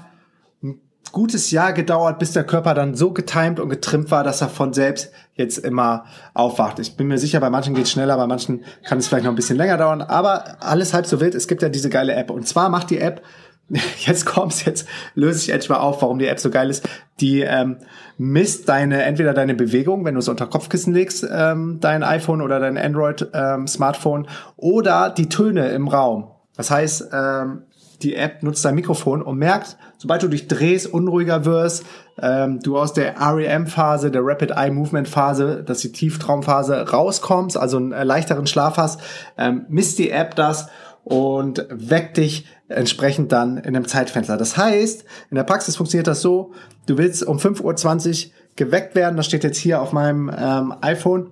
gutes 1.13 1.51
Jahr 1.51 1.71
gedauert, 1.71 2.19
bis 2.19 2.33
der 2.33 2.43
Körper 2.43 2.73
dann 2.73 2.95
so 2.95 3.11
getimed 3.11 3.61
und 3.61 3.69
getrimmt 3.69 4.11
war, 4.11 4.25
dass 4.25 4.41
er 4.41 4.49
von 4.49 4.73
selbst 4.73 5.11
jetzt 5.35 5.59
immer 5.59 6.03
aufwacht. 6.33 6.79
Ich 6.79 6.97
bin 6.97 7.07
mir 7.07 7.17
sicher, 7.17 7.39
bei 7.39 7.49
manchen 7.49 7.73
geht 7.73 7.85
es 7.85 7.91
schneller, 7.91 8.17
bei 8.17 8.27
manchen 8.27 8.65
kann 8.83 8.97
es 8.97 9.07
vielleicht 9.07 9.23
noch 9.23 9.31
ein 9.31 9.37
bisschen 9.37 9.57
länger 9.57 9.77
dauern, 9.77 10.01
aber 10.01 10.57
alles 10.59 10.93
halb 10.93 11.05
so 11.05 11.21
wild. 11.21 11.35
Es 11.35 11.47
gibt 11.47 11.61
ja 11.61 11.69
diese 11.69 11.89
geile 11.89 12.13
App. 12.15 12.29
Und 12.29 12.45
zwar 12.45 12.67
macht 12.67 12.89
die 12.89 12.99
App 12.99 13.21
jetzt 14.05 14.25
kommt's, 14.25 14.65
jetzt 14.65 14.87
löse 15.15 15.39
ich 15.39 15.53
etwa 15.53 15.75
auf, 15.75 16.01
warum 16.01 16.19
die 16.19 16.27
App 16.27 16.39
so 16.39 16.49
geil 16.49 16.69
ist. 16.69 16.87
Die 17.21 17.41
ähm, 17.41 17.77
misst 18.17 18.67
deine, 18.67 19.03
entweder 19.03 19.33
deine 19.33 19.55
Bewegung, 19.55 20.05
wenn 20.05 20.15
du 20.15 20.19
es 20.19 20.27
unter 20.27 20.47
Kopfkissen 20.47 20.93
legst, 20.93 21.25
ähm, 21.31 21.77
dein 21.79 22.03
iPhone 22.03 22.41
oder 22.41 22.59
dein 22.59 22.77
Android-Smartphone, 22.77 24.25
ähm, 24.25 24.29
oder 24.57 25.09
die 25.09 25.29
Töne 25.29 25.69
im 25.69 25.87
Raum. 25.87 26.29
Das 26.55 26.69
heißt, 26.69 27.09
ähm, 27.13 27.63
die 28.03 28.15
App 28.15 28.43
nutzt 28.43 28.63
dein 28.65 28.75
Mikrofon 28.75 29.21
und 29.21 29.37
merkt, 29.37 29.77
sobald 29.97 30.21
du 30.21 30.27
dich 30.27 30.47
drehst, 30.47 30.91
unruhiger 30.91 31.45
wirst, 31.45 31.85
ähm, 32.21 32.59
du 32.59 32.77
aus 32.77 32.93
der 32.93 33.15
REM-Phase, 33.19 34.11
der 34.11 34.21
Rapid 34.23 34.51
Eye 34.51 34.71
Movement 34.71 35.07
Phase, 35.07 35.63
dass 35.63 35.79
die 35.79 35.91
Tieftraumphase 35.91 36.89
rauskommst, 36.89 37.57
also 37.57 37.77
einen 37.77 37.91
äh, 37.93 38.03
leichteren 38.03 38.45
Schlaf 38.45 38.77
hast, 38.77 38.99
ähm, 39.37 39.65
misst 39.69 39.99
die 39.99 40.11
App 40.11 40.35
das 40.35 40.67
und 41.03 41.65
weckt 41.69 42.17
dich 42.17 42.45
entsprechend 42.67 43.31
dann 43.31 43.57
in 43.57 43.75
einem 43.75 43.87
Zeitfenster. 43.87 44.37
Das 44.37 44.57
heißt, 44.57 45.05
in 45.29 45.35
der 45.35 45.43
Praxis 45.43 45.75
funktioniert 45.75 46.07
das 46.07 46.21
so, 46.21 46.53
du 46.85 46.97
willst 46.97 47.25
um 47.25 47.37
5.20 47.37 48.27
Uhr 48.27 48.31
geweckt 48.55 48.95
werden, 48.95 49.17
das 49.17 49.25
steht 49.25 49.43
jetzt 49.43 49.57
hier 49.57 49.81
auf 49.81 49.91
meinem 49.93 50.31
ähm, 50.35 50.73
iPhone, 50.81 51.31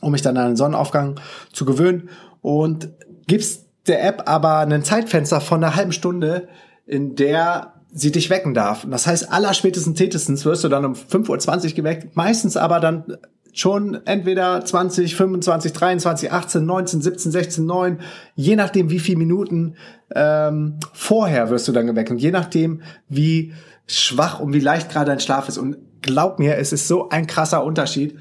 um 0.00 0.12
mich 0.12 0.22
dann 0.22 0.36
an 0.36 0.50
den 0.50 0.56
Sonnenaufgang 0.56 1.20
zu 1.52 1.64
gewöhnen 1.64 2.08
und 2.42 2.90
gibst 3.26 3.63
der 3.86 4.04
App 4.04 4.22
aber 4.26 4.58
ein 4.58 4.82
Zeitfenster 4.82 5.40
von 5.40 5.62
einer 5.62 5.76
halben 5.76 5.92
Stunde, 5.92 6.48
in 6.86 7.16
der 7.16 7.74
sie 7.92 8.10
dich 8.10 8.28
wecken 8.28 8.54
darf. 8.54 8.84
Und 8.84 8.90
das 8.90 9.06
heißt, 9.06 9.32
aller 9.32 9.54
spätestens 9.54 9.96
tätestens 9.96 10.44
wirst 10.44 10.64
du 10.64 10.68
dann 10.68 10.84
um 10.84 10.94
5.20 10.94 11.68
Uhr 11.68 11.72
geweckt, 11.74 12.16
meistens 12.16 12.56
aber 12.56 12.80
dann 12.80 13.16
schon 13.52 14.04
entweder 14.04 14.64
20, 14.64 15.14
25, 15.14 15.72
23, 15.72 16.32
18, 16.32 16.66
19, 16.66 17.02
17, 17.02 17.32
16, 17.32 17.66
9, 17.66 18.00
je 18.34 18.56
nachdem 18.56 18.90
wie 18.90 18.98
viele 18.98 19.18
Minuten 19.18 19.76
ähm, 20.12 20.80
vorher 20.92 21.50
wirst 21.50 21.68
du 21.68 21.72
dann 21.72 21.86
geweckt 21.86 22.10
und 22.10 22.18
je 22.18 22.32
nachdem 22.32 22.82
wie 23.08 23.52
schwach 23.86 24.40
und 24.40 24.52
wie 24.52 24.60
leicht 24.60 24.90
gerade 24.90 25.06
dein 25.06 25.20
Schlaf 25.20 25.48
ist. 25.48 25.58
Und 25.58 25.76
glaub 26.02 26.40
mir, 26.40 26.56
es 26.56 26.72
ist 26.72 26.88
so 26.88 27.10
ein 27.10 27.28
krasser 27.28 27.64
Unterschied, 27.64 28.18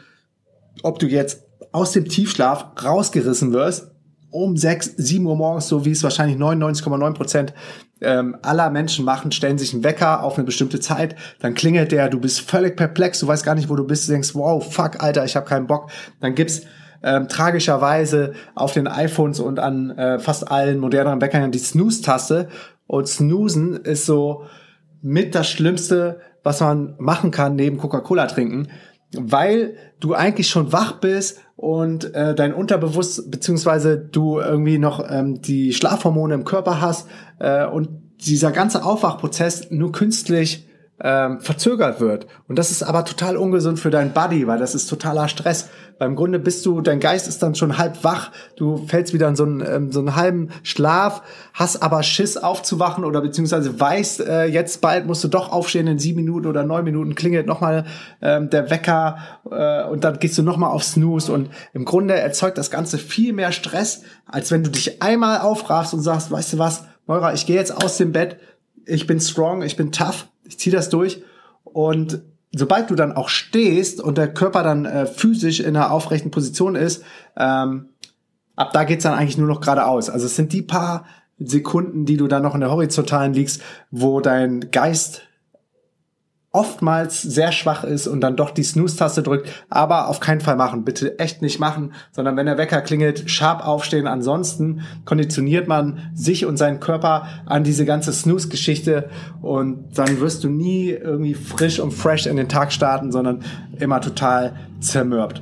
ob 0.84 1.00
du 1.00 1.08
jetzt 1.08 1.44
aus 1.72 1.94
dem 1.94 2.06
Tiefschlaf 2.06 2.68
rausgerissen 2.84 3.54
wirst 3.54 3.93
um 4.34 4.58
6, 4.58 4.96
7 4.98 5.26
Uhr 5.26 5.36
morgens, 5.36 5.68
so 5.68 5.86
wie 5.86 5.92
es 5.92 6.04
wahrscheinlich 6.04 6.38
99,9 6.38 7.14
Prozent 7.14 7.54
ähm, 8.02 8.36
aller 8.42 8.70
Menschen 8.70 9.06
machen, 9.06 9.32
stellen 9.32 9.58
sich 9.58 9.74
einen 9.74 9.84
Wecker 9.84 10.24
auf 10.24 10.38
eine 10.38 10.44
bestimmte 10.44 10.80
Zeit, 10.80 11.16
dann 11.40 11.54
klingelt 11.54 11.92
der, 11.92 12.10
du 12.10 12.20
bist 12.20 12.42
völlig 12.42 12.76
perplex, 12.76 13.20
du 13.20 13.28
weißt 13.28 13.46
gar 13.46 13.56
nicht, 13.56 13.70
wo 13.70 13.76
du 13.76 13.86
bist, 13.86 14.08
du 14.08 14.12
denkst, 14.12 14.36
wow, 14.36 14.64
fuck, 14.64 15.02
Alter, 15.02 15.24
ich 15.24 15.36
habe 15.36 15.46
keinen 15.46 15.68
Bock. 15.68 15.90
Dann 16.20 16.36
gibt's 16.36 16.64
ähm, 17.04 17.28
tragischerweise 17.28 18.34
auf 18.56 18.74
den 18.74 18.88
iPhones 18.88 19.40
und 19.40 19.60
an 19.60 19.92
äh, 19.92 20.20
fast 20.20 20.50
allen 20.50 20.80
moderneren 20.80 21.22
Weckern 21.22 21.52
die 21.52 21.60
Snooze-Taste. 21.60 22.50
Und 22.88 23.08
Snoozen 23.08 23.76
ist 23.76 24.06
so 24.06 24.46
mit 25.02 25.36
das 25.36 25.50
Schlimmste, 25.50 26.22
was 26.44 26.60
man 26.62 26.96
machen 26.98 27.32
kann, 27.32 27.56
neben 27.56 27.78
Coca-Cola 27.78 28.26
trinken, 28.28 28.70
weil 29.16 29.76
du 30.00 30.14
eigentlich 30.14 30.50
schon 30.50 30.72
wach 30.74 30.94
bist 30.94 31.40
und 31.64 32.14
äh, 32.14 32.36
dein 32.36 32.54
Unterbewusst 32.54 33.32
beziehungsweise 33.32 33.98
du 33.98 34.38
irgendwie 34.38 34.78
noch 34.78 35.02
ähm, 35.10 35.42
die 35.42 35.72
Schlafhormone 35.72 36.34
im 36.34 36.44
Körper 36.44 36.82
hast 36.82 37.08
äh, 37.40 37.66
und 37.66 37.88
dieser 38.20 38.52
ganze 38.52 38.84
Aufwachprozess 38.84 39.72
nur 39.72 39.94
künstlich 39.94 40.68
ähm, 41.04 41.42
verzögert 41.42 42.00
wird. 42.00 42.28
Und 42.48 42.58
das 42.58 42.72
ist 42.72 42.82
aber 42.82 43.04
total 43.04 43.36
ungesund 43.36 43.78
für 43.78 43.90
dein 43.90 44.14
Body, 44.14 44.48
weil 44.48 44.58
das 44.58 44.74
ist 44.74 44.88
totaler 44.88 45.28
Stress. 45.28 45.70
Beim 46.00 46.16
Grunde 46.16 46.40
bist 46.40 46.66
du, 46.66 46.80
dein 46.82 47.02
Geist 47.02 47.28
ist 47.28 47.44
dann 47.44 47.56
schon 47.56 47.78
halb 47.78 48.04
wach, 48.04 48.32
du 48.56 48.78
fällst 48.88 49.14
wieder 49.14 49.28
in 49.28 49.36
so 49.36 49.44
einen, 49.44 49.62
ähm, 49.62 49.92
so 49.92 50.00
einen 50.00 50.16
halben 50.16 50.50
Schlaf, 50.64 51.22
hast 51.54 51.84
aber 51.84 52.04
Schiss 52.04 52.38
aufzuwachen 52.38 53.04
oder 53.04 53.22
beziehungsweise 53.22 53.80
weißt, 53.80 54.22
äh, 54.22 54.46
jetzt 54.46 54.80
bald 54.80 55.06
musst 55.06 55.24
du 55.24 55.28
doch 55.28 55.52
aufstehen 55.52 55.88
in 55.88 56.00
sieben 56.00 56.22
Minuten 56.22 56.48
oder 56.48 56.64
neun 56.64 56.86
Minuten, 56.86 57.16
klingelt 57.16 57.48
nochmal 57.48 57.86
ähm, 58.22 58.50
der 58.50 58.70
Wecker 58.70 59.18
äh, 59.52 59.84
und 59.84 60.06
dann 60.06 60.20
gehst 60.20 60.38
du 60.38 60.44
nochmal 60.44 60.72
auf 60.72 60.84
Snooze 60.84 61.32
und 61.32 61.50
im 61.74 61.84
Grunde 61.84 62.16
erzeugt 62.16 62.58
das 62.58 62.72
Ganze 62.72 62.98
viel 62.98 63.34
mehr 63.34 63.52
Stress, 63.52 64.04
als 64.26 64.52
wenn 64.52 64.64
du 64.64 64.72
dich 64.72 65.02
einmal 65.02 65.42
aufraffst 65.42 65.94
und 65.94 66.02
sagst, 66.02 66.32
weißt 66.32 66.54
du 66.54 66.60
was, 66.60 66.86
Moira, 67.06 67.34
ich 67.34 67.46
gehe 67.46 67.58
jetzt 67.58 67.76
aus 67.76 67.98
dem 67.98 68.14
Bett, 68.14 68.38
ich 68.86 69.08
bin 69.08 69.20
strong, 69.20 69.62
ich 69.64 69.76
bin 69.76 69.92
tough, 69.92 70.28
ich 70.44 70.60
ziehe 70.60 70.76
das 70.76 70.90
durch 70.90 71.24
und 71.64 72.22
sobald 72.52 72.90
du 72.90 72.96
dann 72.96 73.14
auch 73.14 73.30
stehst 73.30 74.02
und 74.02 74.18
der 74.18 74.34
Körper 74.34 74.64
dann 74.64 74.86
äh, 74.86 75.06
physisch 75.06 75.60
in 75.60 75.76
einer 75.76 75.92
aufrechten 75.92 76.32
Position 76.32 76.76
ist, 76.76 77.04
ähm, 77.36 77.90
ab 78.56 78.72
da 78.74 78.84
geht's 78.84 79.04
dann 79.04 79.14
eigentlich 79.14 79.38
nur 79.38 79.48
noch 79.48 79.62
geradeaus. 79.62 80.10
Also 80.10 80.28
es 80.28 80.36
sind 80.36 80.54
die 80.54 80.62
paar 80.62 81.06
Sekunden, 81.40 82.06
die 82.06 82.18
du 82.18 82.28
dann 82.28 82.44
noch 82.44 82.54
in 82.54 82.62
der 82.62 82.72
horizontalen 82.72 83.34
liegst, 83.34 83.62
wo 83.92 84.22
dein 84.22 84.72
Geist 84.72 85.24
oftmals 86.54 87.24
sehr 87.24 87.52
schwach 87.52 87.84
ist 87.84 88.06
und 88.06 88.22
dann 88.22 88.36
doch 88.36 88.52
die 88.52 88.62
Snooze-Taste 88.62 89.24
drückt, 89.24 89.50
aber 89.70 90.08
auf 90.08 90.20
keinen 90.20 90.40
Fall 90.40 90.56
machen. 90.56 90.86
Bitte 90.86 91.18
echt 91.18 91.42
nicht 91.42 91.60
machen, 91.60 91.94
sondern 92.12 92.38
wenn 92.38 92.46
der 92.46 92.60
Wecker 92.60 92.82
klingelt, 92.82 93.28
sharp 93.30 93.66
aufstehen. 93.66 94.06
Ansonsten 94.06 94.82
konditioniert 95.04 95.68
man 95.68 96.12
sich 96.14 96.46
und 96.46 96.58
seinen 96.58 96.80
Körper 96.80 97.26
an 97.48 97.64
diese 97.64 97.86
ganze 97.86 98.14
Snooze-Geschichte 98.14 99.10
und 99.42 99.98
dann 99.98 100.20
wirst 100.20 100.44
du 100.44 100.50
nie 100.50 100.92
irgendwie 100.92 101.34
frisch 101.34 101.80
und 101.80 101.92
fresh 101.92 102.28
in 102.28 102.38
den 102.38 102.50
Tag 102.50 102.72
starten, 102.72 103.12
sondern 103.12 103.44
immer 103.80 104.00
total 104.00 104.54
zermürbt. 104.80 105.42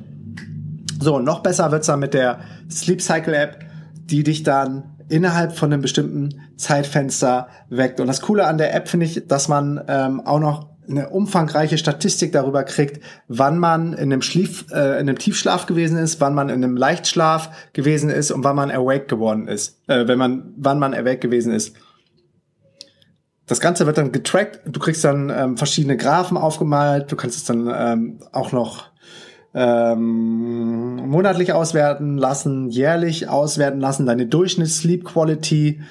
So, 1.02 1.20
noch 1.20 1.42
besser 1.42 1.74
wird's 1.74 1.88
dann 1.88 2.00
mit 2.00 2.14
der 2.14 2.40
Sleep 2.70 3.02
Cycle 3.02 3.34
App, 3.34 3.60
die 4.06 4.24
dich 4.24 4.44
dann 4.44 4.84
innerhalb 5.10 5.58
von 5.58 5.74
einem 5.74 5.82
bestimmten 5.82 6.42
Zeitfenster 6.56 7.50
weckt. 7.70 8.00
Und 8.00 8.08
das 8.08 8.22
Coole 8.22 8.48
an 8.48 8.58
der 8.58 8.74
App 8.74 8.88
finde 8.88 9.08
ich, 9.08 9.28
dass 9.28 9.50
man 9.50 9.82
ähm, 9.90 10.22
auch 10.22 10.40
noch 10.40 10.71
eine 10.92 11.10
umfangreiche 11.10 11.78
Statistik 11.78 12.32
darüber 12.32 12.64
kriegt, 12.64 13.04
wann 13.28 13.58
man 13.58 13.94
in 13.94 14.12
einem, 14.12 14.22
Schlief, 14.22 14.66
äh, 14.72 15.00
in 15.00 15.10
einem 15.10 15.18
Tiefschlaf 15.18 15.66
gewesen 15.66 15.98
ist, 15.98 16.22
wann 16.22 16.36
man 16.36 16.50
in 16.50 16.64
einem 16.64 16.78
Leichtschlaf 16.78 17.50
gewesen 17.74 18.10
ist 18.10 18.32
und 18.32 18.44
wann 18.44 18.56
man 18.56 18.72
awake 18.72 19.08
geworden 19.08 19.48
ist, 19.48 19.80
äh, 19.88 20.08
wenn 20.08 20.20
man, 20.20 20.54
wann 20.58 20.80
man 20.80 20.94
awake 20.94 21.20
gewesen 21.20 21.54
ist. 21.54 21.76
Das 23.48 23.60
Ganze 23.60 23.86
wird 23.86 23.98
dann 23.98 24.12
getrackt. 24.12 24.62
Du 24.66 24.80
kriegst 24.80 25.04
dann 25.04 25.30
ähm, 25.30 25.58
verschiedene 25.58 25.98
Graphen 25.98 26.38
aufgemalt. 26.38 27.12
Du 27.12 27.16
kannst 27.18 27.38
es 27.38 27.44
dann 27.44 27.70
ähm, 27.76 28.20
auch 28.32 28.54
noch 28.54 28.92
ähm, 29.54 30.96
monatlich 31.10 31.52
auswerten 31.52 32.18
lassen, 32.18 32.70
jährlich 32.70 33.28
auswerten 33.28 33.80
lassen. 33.80 34.06
Deine 34.06 34.26
Durchschnitts-Sleep 34.26 35.04
Quality, 35.04 35.82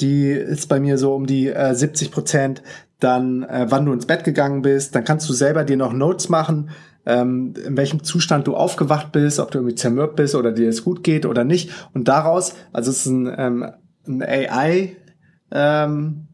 die 0.00 0.28
ist 0.28 0.68
bei 0.68 0.80
mir 0.80 0.98
so 0.98 1.14
um 1.14 1.26
die 1.26 1.48
äh, 1.48 1.74
70 1.74 2.10
Prozent 2.10 2.62
dann 3.00 3.42
äh, 3.44 3.66
wann 3.68 3.86
du 3.86 3.92
ins 3.92 4.06
Bett 4.06 4.24
gegangen 4.24 4.62
bist, 4.62 4.94
dann 4.94 5.04
kannst 5.04 5.28
du 5.28 5.32
selber 5.32 5.64
dir 5.64 5.76
noch 5.76 5.92
Notes 5.92 6.28
machen, 6.28 6.70
ähm, 7.06 7.54
in 7.64 7.76
welchem 7.76 8.02
Zustand 8.02 8.46
du 8.46 8.54
aufgewacht 8.54 9.12
bist, 9.12 9.38
ob 9.40 9.50
du 9.50 9.58
irgendwie 9.58 9.76
zermürbt 9.76 10.16
bist 10.16 10.34
oder 10.34 10.52
dir 10.52 10.68
es 10.68 10.84
gut 10.84 11.02
geht 11.02 11.26
oder 11.26 11.44
nicht. 11.44 11.70
Und 11.94 12.08
daraus, 12.08 12.54
also 12.72 12.90
es 12.90 12.98
ist 12.98 13.06
ein, 13.06 13.34
ähm, 13.36 13.70
ein 14.06 14.22
AI, 14.22 14.96
ähm, 15.50 16.27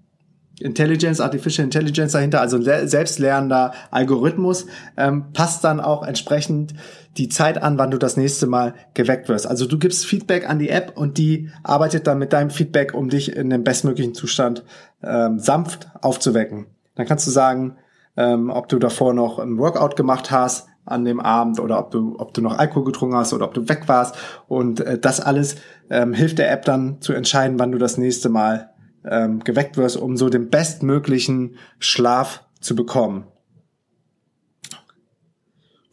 Intelligence, 0.64 1.20
Artificial 1.20 1.62
Intelligence 1.62 2.12
dahinter, 2.12 2.40
also 2.40 2.56
ein 2.56 2.88
selbstlernender 2.88 3.72
Algorithmus, 3.90 4.66
ähm, 4.96 5.26
passt 5.34 5.62
dann 5.62 5.78
auch 5.78 6.02
entsprechend 6.02 6.72
die 7.18 7.28
Zeit 7.28 7.62
an, 7.62 7.76
wann 7.76 7.90
du 7.90 7.98
das 7.98 8.16
nächste 8.16 8.46
Mal 8.46 8.74
geweckt 8.94 9.28
wirst. 9.28 9.46
Also 9.46 9.66
du 9.66 9.78
gibst 9.78 10.06
Feedback 10.06 10.48
an 10.48 10.58
die 10.58 10.70
App 10.70 10.94
und 10.96 11.18
die 11.18 11.50
arbeitet 11.62 12.06
dann 12.06 12.18
mit 12.18 12.32
deinem 12.32 12.48
Feedback, 12.48 12.94
um 12.94 13.10
dich 13.10 13.36
in 13.36 13.50
den 13.50 13.62
bestmöglichen 13.62 14.14
Zustand 14.14 14.64
ähm, 15.02 15.38
sanft 15.38 15.88
aufzuwecken. 16.00 16.66
Dann 16.94 17.06
kannst 17.06 17.26
du 17.26 17.30
sagen, 17.30 17.76
ähm, 18.16 18.48
ob 18.48 18.68
du 18.68 18.78
davor 18.78 19.12
noch 19.12 19.38
ein 19.38 19.58
Workout 19.58 19.96
gemacht 19.96 20.30
hast 20.30 20.68
an 20.86 21.04
dem 21.04 21.20
Abend 21.20 21.60
oder 21.60 21.78
ob 21.78 21.90
du, 21.90 22.16
ob 22.18 22.32
du 22.32 22.40
noch 22.40 22.58
Alkohol 22.58 22.84
getrunken 22.84 23.16
hast 23.16 23.34
oder 23.34 23.44
ob 23.44 23.52
du 23.52 23.68
weg 23.68 23.82
warst. 23.86 24.16
Und 24.48 24.80
äh, 24.80 24.98
das 24.98 25.20
alles 25.20 25.56
ähm, 25.90 26.14
hilft 26.14 26.38
der 26.38 26.50
App 26.50 26.64
dann 26.64 27.02
zu 27.02 27.12
entscheiden, 27.12 27.58
wann 27.58 27.72
du 27.72 27.78
das 27.78 27.98
nächste 27.98 28.30
Mal 28.30 28.70
ähm, 29.08 29.40
geweckt 29.44 29.76
wirst, 29.76 29.96
um 29.96 30.16
so 30.16 30.28
den 30.28 30.50
bestmöglichen 30.50 31.56
Schlaf 31.78 32.44
zu 32.60 32.74
bekommen. 32.74 33.24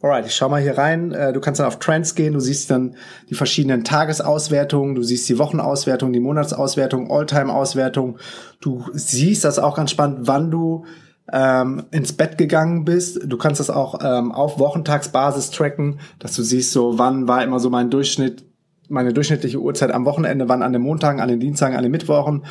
Alright, 0.02 0.26
ich 0.26 0.34
schau 0.34 0.48
mal 0.48 0.60
hier 0.60 0.76
rein. 0.76 1.12
Äh, 1.12 1.32
du 1.32 1.40
kannst 1.40 1.60
dann 1.60 1.68
auf 1.68 1.78
Trends 1.78 2.16
gehen, 2.16 2.32
du 2.32 2.40
siehst 2.40 2.70
dann 2.70 2.96
die 3.30 3.36
verschiedenen 3.36 3.84
Tagesauswertungen, 3.84 4.96
du 4.96 5.02
siehst 5.04 5.28
die 5.28 5.38
Wochenauswertung, 5.38 6.12
die 6.12 6.18
Monatsauswertung, 6.18 7.08
Alltime-Auswertung. 7.08 8.18
Du 8.60 8.84
siehst 8.94 9.44
das 9.44 9.60
auch 9.60 9.76
ganz 9.76 9.92
spannend, 9.92 10.26
wann 10.26 10.50
du 10.50 10.86
ähm, 11.32 11.84
ins 11.92 12.14
Bett 12.14 12.36
gegangen 12.36 12.84
bist. 12.84 13.20
Du 13.24 13.36
kannst 13.36 13.60
das 13.60 13.70
auch 13.70 14.00
ähm, 14.02 14.32
auf 14.32 14.58
Wochentagsbasis 14.58 15.50
tracken, 15.50 16.00
dass 16.18 16.34
du 16.34 16.42
siehst, 16.42 16.72
so 16.72 16.98
wann 16.98 17.28
war 17.28 17.44
immer 17.44 17.60
so 17.60 17.70
mein 17.70 17.88
Durchschnitt 17.88 18.44
meine 18.92 19.12
durchschnittliche 19.12 19.58
Uhrzeit 19.58 19.90
am 19.90 20.04
Wochenende, 20.04 20.48
wann 20.48 20.62
an 20.62 20.72
den 20.72 20.82
Montagen, 20.82 21.20
an 21.20 21.28
den 21.28 21.40
Dienstagen, 21.40 21.76
an 21.76 21.82
den 21.82 21.90
Mittwochen, 21.90 22.44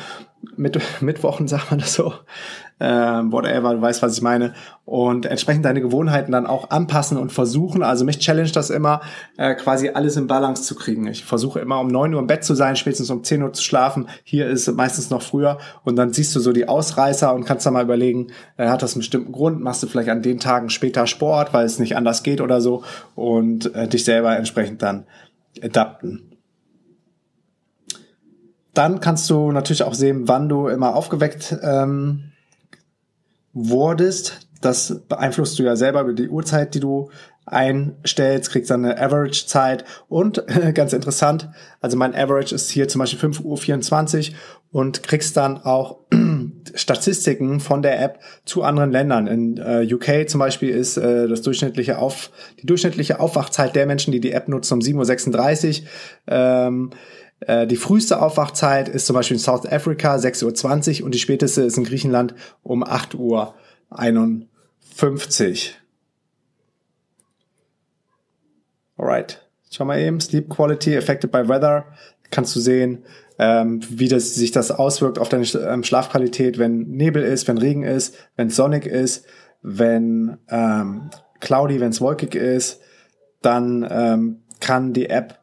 mit, 0.56 0.78
Mittwochen 1.00 1.46
sagt 1.46 1.70
man 1.70 1.78
das 1.78 1.94
so, 1.94 2.12
äh, 2.80 2.86
whatever, 2.86 3.74
du 3.74 3.80
weißt, 3.80 4.02
was 4.02 4.16
ich 4.16 4.22
meine. 4.22 4.54
Und 4.84 5.24
entsprechend 5.24 5.64
deine 5.64 5.80
Gewohnheiten 5.80 6.32
dann 6.32 6.46
auch 6.46 6.70
anpassen 6.70 7.16
und 7.16 7.30
versuchen, 7.30 7.84
also 7.84 8.04
mich 8.04 8.18
challenge 8.18 8.50
das 8.50 8.70
immer, 8.70 9.02
äh, 9.36 9.54
quasi 9.54 9.90
alles 9.90 10.16
in 10.16 10.26
Balance 10.26 10.64
zu 10.64 10.74
kriegen. 10.74 11.06
Ich 11.06 11.24
versuche 11.24 11.60
immer 11.60 11.78
um 11.78 11.86
neun 11.86 12.12
Uhr 12.12 12.20
im 12.20 12.26
Bett 12.26 12.42
zu 12.42 12.54
sein, 12.54 12.74
spätestens 12.74 13.10
um 13.10 13.22
zehn 13.22 13.42
Uhr 13.42 13.52
zu 13.52 13.62
schlafen. 13.62 14.08
Hier 14.24 14.48
ist 14.48 14.70
meistens 14.72 15.10
noch 15.10 15.22
früher. 15.22 15.58
Und 15.84 15.94
dann 15.94 16.12
siehst 16.12 16.34
du 16.34 16.40
so 16.40 16.52
die 16.52 16.68
Ausreißer 16.68 17.32
und 17.32 17.44
kannst 17.44 17.64
dann 17.66 17.74
mal 17.74 17.84
überlegen, 17.84 18.32
äh, 18.56 18.66
hat 18.66 18.82
das 18.82 18.94
einen 18.94 19.00
bestimmten 19.00 19.30
Grund? 19.30 19.60
Machst 19.60 19.82
du 19.84 19.86
vielleicht 19.86 20.10
an 20.10 20.22
den 20.22 20.40
Tagen 20.40 20.70
später 20.70 21.06
Sport, 21.06 21.54
weil 21.54 21.64
es 21.64 21.78
nicht 21.78 21.96
anders 21.96 22.24
geht 22.24 22.40
oder 22.40 22.60
so 22.60 22.82
und 23.14 23.72
äh, 23.76 23.86
dich 23.86 24.04
selber 24.04 24.36
entsprechend 24.36 24.82
dann 24.82 25.06
adapten. 25.62 26.31
Dann 28.74 29.00
kannst 29.00 29.28
du 29.28 29.52
natürlich 29.52 29.82
auch 29.82 29.94
sehen, 29.94 30.28
wann 30.28 30.48
du 30.48 30.68
immer 30.68 30.94
aufgeweckt 30.94 31.56
ähm, 31.62 32.32
wurdest. 33.52 34.48
Das 34.60 35.02
beeinflusst 35.08 35.58
du 35.58 35.64
ja 35.64 35.76
selber 35.76 36.02
über 36.02 36.12
die 36.12 36.28
Uhrzeit, 36.28 36.74
die 36.74 36.80
du 36.80 37.10
einstellst, 37.44 38.50
kriegst 38.50 38.70
dann 38.70 38.84
eine 38.84 39.00
Average-Zeit 39.00 39.84
und 40.08 40.44
ganz 40.74 40.92
interessant, 40.92 41.48
also 41.80 41.96
mein 41.96 42.14
Average 42.14 42.54
ist 42.54 42.70
hier 42.70 42.86
zum 42.86 43.00
Beispiel 43.00 43.30
5.24 43.30 44.30
Uhr 44.30 44.36
und 44.70 45.02
kriegst 45.02 45.36
dann 45.36 45.58
auch 45.58 45.98
Statistiken 46.74 47.60
von 47.60 47.82
der 47.82 48.00
App 48.00 48.20
zu 48.44 48.62
anderen 48.62 48.92
Ländern. 48.92 49.26
In 49.26 49.58
äh, 49.58 49.86
UK 49.92 50.28
zum 50.28 50.38
Beispiel 50.38 50.70
ist 50.70 50.96
äh, 50.96 51.28
das 51.28 51.42
durchschnittliche 51.42 51.98
Auf, 51.98 52.30
die 52.60 52.66
durchschnittliche 52.66 53.18
Aufwachzeit 53.20 53.74
der 53.74 53.86
Menschen, 53.86 54.12
die 54.12 54.20
die 54.20 54.32
App 54.32 54.48
nutzen, 54.48 54.74
um 54.74 54.80
7.36 54.80 55.82
Uhr. 55.82 55.88
Ähm, 56.28 56.90
äh, 57.46 57.66
die 57.66 57.76
früheste 57.76 58.20
Aufwachzeit 58.20 58.88
ist 58.88 59.06
zum 59.06 59.14
Beispiel 59.14 59.36
in 59.36 59.42
South 59.42 59.66
Africa 59.66 60.16
6.20 60.16 61.00
Uhr 61.00 61.06
und 61.06 61.14
die 61.14 61.18
späteste 61.18 61.62
ist 61.62 61.76
in 61.76 61.84
Griechenland 61.84 62.34
um 62.62 62.84
8.51 62.84 63.16
Uhr. 63.18 63.54
Alright. 68.96 69.42
Schau 69.70 69.84
mal 69.84 69.98
eben. 69.98 70.20
Sleep 70.20 70.48
Quality 70.48 70.96
affected 70.96 71.32
by 71.32 71.48
weather. 71.48 71.86
Kannst 72.30 72.54
du 72.54 72.60
sehen, 72.60 73.04
ähm, 73.38 73.80
wie 73.88 74.08
das, 74.08 74.34
sich 74.34 74.52
das 74.52 74.70
auswirkt 74.70 75.18
auf 75.18 75.28
deine 75.28 75.44
ähm, 75.44 75.82
Schlafqualität, 75.82 76.58
wenn 76.58 76.82
Nebel 76.82 77.22
ist, 77.22 77.48
wenn 77.48 77.58
Regen 77.58 77.82
ist, 77.82 78.14
wenn 78.36 78.50
sonnig 78.50 78.86
ist, 78.86 79.26
wenn 79.62 80.38
ähm, 80.48 81.10
cloudy, 81.40 81.80
wenn 81.80 81.90
es 81.90 82.00
wolkig 82.00 82.34
ist. 82.34 82.80
Dann 83.40 83.86
ähm, 83.90 84.42
kann 84.60 84.92
die 84.92 85.10
App 85.10 85.41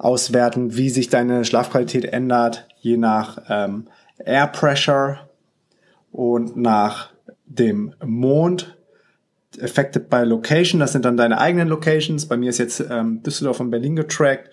auswerten, 0.00 0.76
wie 0.76 0.90
sich 0.90 1.08
deine 1.08 1.44
Schlafqualität 1.44 2.06
ändert, 2.06 2.66
je 2.80 2.96
nach 2.96 3.42
ähm, 3.48 3.86
Air 4.18 4.46
Pressure 4.48 5.28
und 6.10 6.56
nach 6.56 7.10
dem 7.46 7.94
Mond. 8.04 8.76
Affected 9.60 10.08
by 10.08 10.22
Location, 10.22 10.78
das 10.78 10.92
sind 10.92 11.04
dann 11.04 11.16
deine 11.16 11.38
eigenen 11.38 11.68
Locations. 11.68 12.26
Bei 12.26 12.36
mir 12.36 12.50
ist 12.50 12.58
jetzt 12.58 12.84
ähm, 12.88 13.22
Düsseldorf 13.24 13.58
und 13.58 13.70
Berlin 13.70 13.96
getrackt 13.96 14.48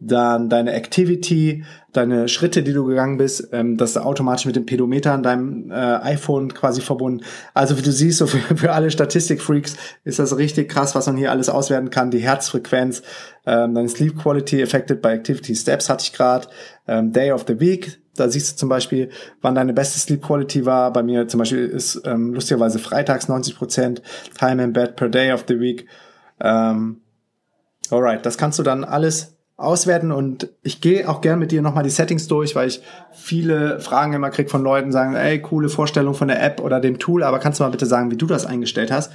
dann 0.00 0.48
deine 0.48 0.74
Activity, 0.74 1.64
deine 1.92 2.28
Schritte, 2.28 2.62
die 2.62 2.72
du 2.72 2.84
gegangen 2.84 3.18
bist, 3.18 3.48
ähm, 3.52 3.76
das 3.76 3.90
ist 3.90 3.96
automatisch 3.96 4.46
mit 4.46 4.54
dem 4.54 4.64
Pedometer 4.64 5.12
an 5.12 5.24
deinem 5.24 5.70
äh, 5.70 5.74
iPhone 5.74 6.54
quasi 6.54 6.80
verbunden. 6.80 7.24
Also 7.52 7.76
wie 7.76 7.82
du 7.82 7.90
siehst, 7.90 8.18
so 8.18 8.26
für, 8.28 8.38
für 8.56 8.72
alle 8.72 8.90
Statistikfreaks 8.90 9.76
ist 10.04 10.20
das 10.20 10.36
richtig 10.36 10.68
krass, 10.68 10.94
was 10.94 11.06
man 11.06 11.16
hier 11.16 11.32
alles 11.32 11.48
auswerten 11.48 11.90
kann. 11.90 12.12
Die 12.12 12.20
Herzfrequenz, 12.20 13.02
ähm, 13.44 13.74
deine 13.74 13.88
Sleep 13.88 14.16
Quality 14.16 14.62
affected 14.62 15.02
by 15.02 15.08
Activity 15.08 15.56
Steps 15.56 15.88
hatte 15.88 16.04
ich 16.04 16.12
gerade, 16.12 16.46
ähm, 16.86 17.12
Day 17.12 17.32
of 17.32 17.44
the 17.48 17.58
Week, 17.58 17.98
da 18.14 18.28
siehst 18.28 18.52
du 18.52 18.56
zum 18.56 18.68
Beispiel, 18.68 19.10
wann 19.40 19.54
deine 19.54 19.72
beste 19.72 19.98
Sleep 19.98 20.22
Quality 20.22 20.64
war. 20.64 20.92
Bei 20.92 21.02
mir 21.02 21.28
zum 21.28 21.38
Beispiel 21.38 21.66
ist 21.66 22.02
ähm, 22.04 22.34
lustigerweise 22.34 22.78
freitags 22.78 23.28
90%, 23.28 24.00
Time 24.38 24.62
in 24.62 24.72
Bed 24.72 24.96
per 24.96 25.08
Day 25.08 25.32
of 25.32 25.44
the 25.48 25.58
Week. 25.58 25.86
Ähm, 26.40 27.00
alright, 27.90 28.24
das 28.24 28.38
kannst 28.38 28.58
du 28.58 28.62
dann 28.62 28.84
alles 28.84 29.37
auswerten 29.58 30.12
und 30.12 30.48
ich 30.62 30.80
gehe 30.80 31.08
auch 31.08 31.20
gern 31.20 31.40
mit 31.40 31.50
dir 31.50 31.62
nochmal 31.62 31.82
die 31.82 31.90
Settings 31.90 32.28
durch, 32.28 32.54
weil 32.54 32.68
ich 32.68 32.80
viele 33.12 33.80
Fragen 33.80 34.12
immer 34.12 34.30
krieg 34.30 34.50
von 34.50 34.62
Leuten, 34.62 34.92
sagen, 34.92 35.16
ey, 35.16 35.42
coole 35.42 35.68
Vorstellung 35.68 36.14
von 36.14 36.28
der 36.28 36.40
App 36.40 36.60
oder 36.60 36.80
dem 36.80 37.00
Tool, 37.00 37.24
aber 37.24 37.40
kannst 37.40 37.58
du 37.58 37.64
mal 37.64 37.70
bitte 37.70 37.84
sagen, 37.84 38.12
wie 38.12 38.16
du 38.16 38.26
das 38.26 38.46
eingestellt 38.46 38.92
hast? 38.92 39.12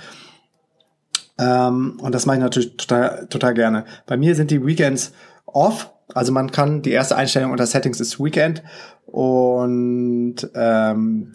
Ähm, 1.39 1.97
und 2.01 2.13
das 2.13 2.25
mache 2.25 2.37
ich 2.37 2.43
natürlich 2.43 2.75
total, 2.75 3.25
total 3.27 3.53
gerne. 3.53 3.85
Bei 4.05 4.17
mir 4.17 4.35
sind 4.35 4.51
die 4.51 4.65
Weekends 4.65 5.13
off, 5.45 5.91
also 6.13 6.33
man 6.33 6.51
kann, 6.51 6.81
die 6.81 6.91
erste 6.91 7.15
Einstellung 7.15 7.51
unter 7.51 7.65
Settings 7.65 8.01
ist 8.01 8.19
Weekend 8.19 8.63
und 9.05 10.35
ähm, 10.55 11.31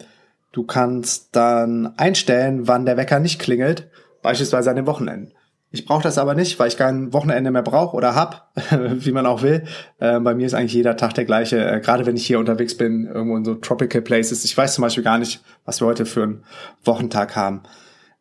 du 0.52 0.64
kannst 0.64 1.34
dann 1.34 1.94
einstellen, 1.96 2.68
wann 2.68 2.84
der 2.84 2.98
Wecker 2.98 3.20
nicht 3.20 3.40
klingelt, 3.40 3.88
beispielsweise 4.20 4.68
an 4.68 4.76
den 4.76 4.86
Wochenenden. 4.86 5.32
Ich 5.70 5.84
brauche 5.84 6.02
das 6.02 6.16
aber 6.16 6.34
nicht, 6.34 6.58
weil 6.58 6.68
ich 6.68 6.78
kein 6.78 7.12
Wochenende 7.12 7.50
mehr 7.50 7.62
brauche 7.62 7.94
oder 7.94 8.14
hab, 8.14 8.52
wie 8.70 9.12
man 9.12 9.26
auch 9.26 9.42
will. 9.42 9.64
Äh, 9.98 10.18
bei 10.20 10.34
mir 10.34 10.46
ist 10.46 10.54
eigentlich 10.54 10.72
jeder 10.72 10.96
Tag 10.96 11.14
der 11.14 11.26
gleiche. 11.26 11.62
Äh, 11.62 11.80
Gerade 11.80 12.06
wenn 12.06 12.16
ich 12.16 12.26
hier 12.26 12.38
unterwegs 12.38 12.74
bin, 12.74 13.06
irgendwo 13.06 13.36
in 13.36 13.44
so 13.44 13.54
Tropical 13.54 14.00
Places. 14.00 14.44
Ich 14.44 14.56
weiß 14.56 14.74
zum 14.74 14.82
Beispiel 14.82 15.04
gar 15.04 15.18
nicht, 15.18 15.42
was 15.66 15.82
wir 15.82 15.86
heute 15.86 16.06
für 16.06 16.22
einen 16.22 16.44
Wochentag 16.84 17.36
haben. 17.36 17.62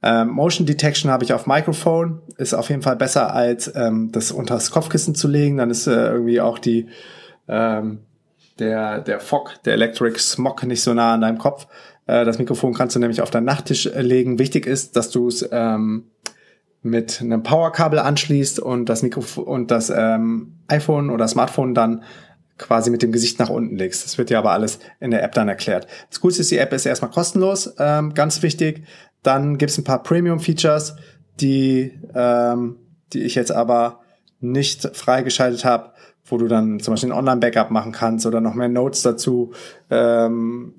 Ähm, 0.03 0.27
Motion 0.29 0.67
Detection 0.67 1.09
habe 1.09 1.23
ich 1.23 1.33
auf 1.33 1.47
Microphone, 1.47 2.21
ist 2.37 2.53
auf 2.53 2.69
jeden 2.69 2.81
Fall 2.81 2.97
besser 2.97 3.33
als 3.33 3.73
ähm, 3.75 4.11
das 4.11 4.31
unter 4.31 4.55
das 4.55 4.69
Kopfkissen 4.69 5.15
zu 5.15 5.27
legen. 5.27 5.57
Dann 5.57 5.69
ist 5.69 5.87
äh, 5.87 6.07
irgendwie 6.07 6.41
auch 6.41 6.59
die 6.59 6.87
ähm, 7.47 7.99
der 8.59 8.99
der 8.99 9.19
Fog, 9.19 9.53
der 9.63 9.73
Electric 9.73 10.19
Smog 10.19 10.63
nicht 10.63 10.81
so 10.81 10.93
nah 10.93 11.13
an 11.13 11.21
deinem 11.21 11.37
Kopf. 11.37 11.67
Äh, 12.07 12.25
das 12.25 12.39
Mikrofon 12.39 12.73
kannst 12.73 12.95
du 12.95 12.99
nämlich 12.99 13.21
auf 13.21 13.31
deinen 13.31 13.45
Nachttisch 13.45 13.85
äh, 13.85 14.01
legen. 14.01 14.37
Wichtig 14.37 14.65
ist, 14.65 14.95
dass 14.95 15.09
du 15.09 15.27
es 15.27 15.47
ähm, 15.51 16.05
mit 16.81 17.21
einem 17.21 17.43
Powerkabel 17.43 17.99
anschließt 17.99 18.59
und 18.59 18.85
das 18.87 19.03
Mikrofon 19.03 19.43
und 19.45 19.71
das 19.71 19.89
ähm, 19.89 20.53
iPhone 20.67 21.09
oder 21.09 21.27
Smartphone 21.27 21.73
dann 21.73 22.03
quasi 22.57 22.89
mit 22.89 23.01
dem 23.01 23.11
Gesicht 23.11 23.39
nach 23.39 23.49
unten 23.49 23.77
legst. 23.77 24.03
Das 24.05 24.17
wird 24.17 24.29
dir 24.29 24.39
aber 24.39 24.51
alles 24.51 24.79
in 24.99 25.11
der 25.11 25.23
App 25.23 25.33
dann 25.33 25.47
erklärt. 25.47 25.87
Das 26.09 26.21
Coolste 26.21 26.41
ist, 26.41 26.51
die 26.51 26.57
App 26.57 26.73
ist 26.73 26.85
erstmal 26.85 27.11
kostenlos, 27.11 27.73
ähm, 27.77 28.13
ganz 28.13 28.41
wichtig. 28.41 28.83
Dann 29.23 29.57
gibt's 29.57 29.77
ein 29.77 29.83
paar 29.83 30.03
Premium-Features, 30.03 30.95
die, 31.39 31.99
ähm, 32.15 32.77
die 33.13 33.23
ich 33.23 33.35
jetzt 33.35 33.51
aber 33.51 34.01
nicht 34.39 34.95
freigeschaltet 34.95 35.65
habe, 35.65 35.91
wo 36.25 36.37
du 36.37 36.47
dann 36.47 36.79
zum 36.79 36.93
Beispiel 36.93 37.11
ein 37.11 37.17
Online-Backup 37.17 37.71
machen 37.71 37.91
kannst 37.91 38.25
oder 38.25 38.41
noch 38.41 38.53
mehr 38.53 38.69
Notes 38.69 39.01
dazu 39.01 39.53
ähm, 39.89 40.73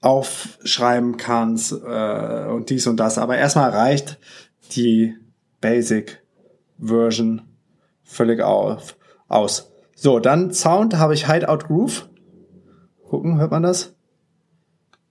aufschreiben 0.00 1.16
kannst 1.16 1.72
äh, 1.72 2.46
und 2.46 2.70
dies 2.70 2.86
und 2.86 2.98
das. 2.98 3.18
Aber 3.18 3.36
erstmal 3.36 3.70
reicht 3.70 4.18
die 4.76 5.14
Basic 5.62 6.22
Version 6.78 7.40
völlig 8.04 8.42
auf, 8.42 8.98
aus. 9.28 9.72
So, 9.96 10.18
dann 10.18 10.52
Sound 10.52 10.98
habe 10.98 11.14
ich 11.14 11.26
Hideout 11.26 11.64
Groove. 11.66 12.10
Gucken, 13.08 13.38
hört 13.38 13.50
man 13.50 13.62
das? 13.62 13.94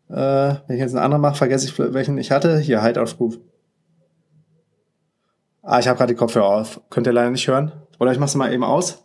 Äh, 0.10 0.14
wenn 0.68 0.76
ich 0.76 0.80
jetzt 0.80 0.94
einen 0.94 1.04
anderen 1.04 1.22
mache, 1.22 1.36
vergesse 1.36 1.66
ich, 1.66 1.80
welchen 1.80 2.18
ich 2.20 2.30
hatte. 2.30 2.60
Hier, 2.60 2.84
Hideout 2.84 3.18
Groove. 3.18 3.40
Ah, 5.64 5.80
ich 5.80 5.88
habe 5.88 5.98
gerade 5.98 6.14
die 6.14 6.18
Kopfhörer 6.18 6.46
auf. 6.46 6.82
Könnt 6.90 7.08
ihr 7.08 7.14
leider 7.14 7.32
nicht 7.32 7.48
hören. 7.48 7.72
Oder 8.00 8.12
ich 8.12 8.20
mache 8.20 8.30
es 8.30 8.36
mal 8.36 8.54
eben 8.54 8.64
aus. 8.64 9.04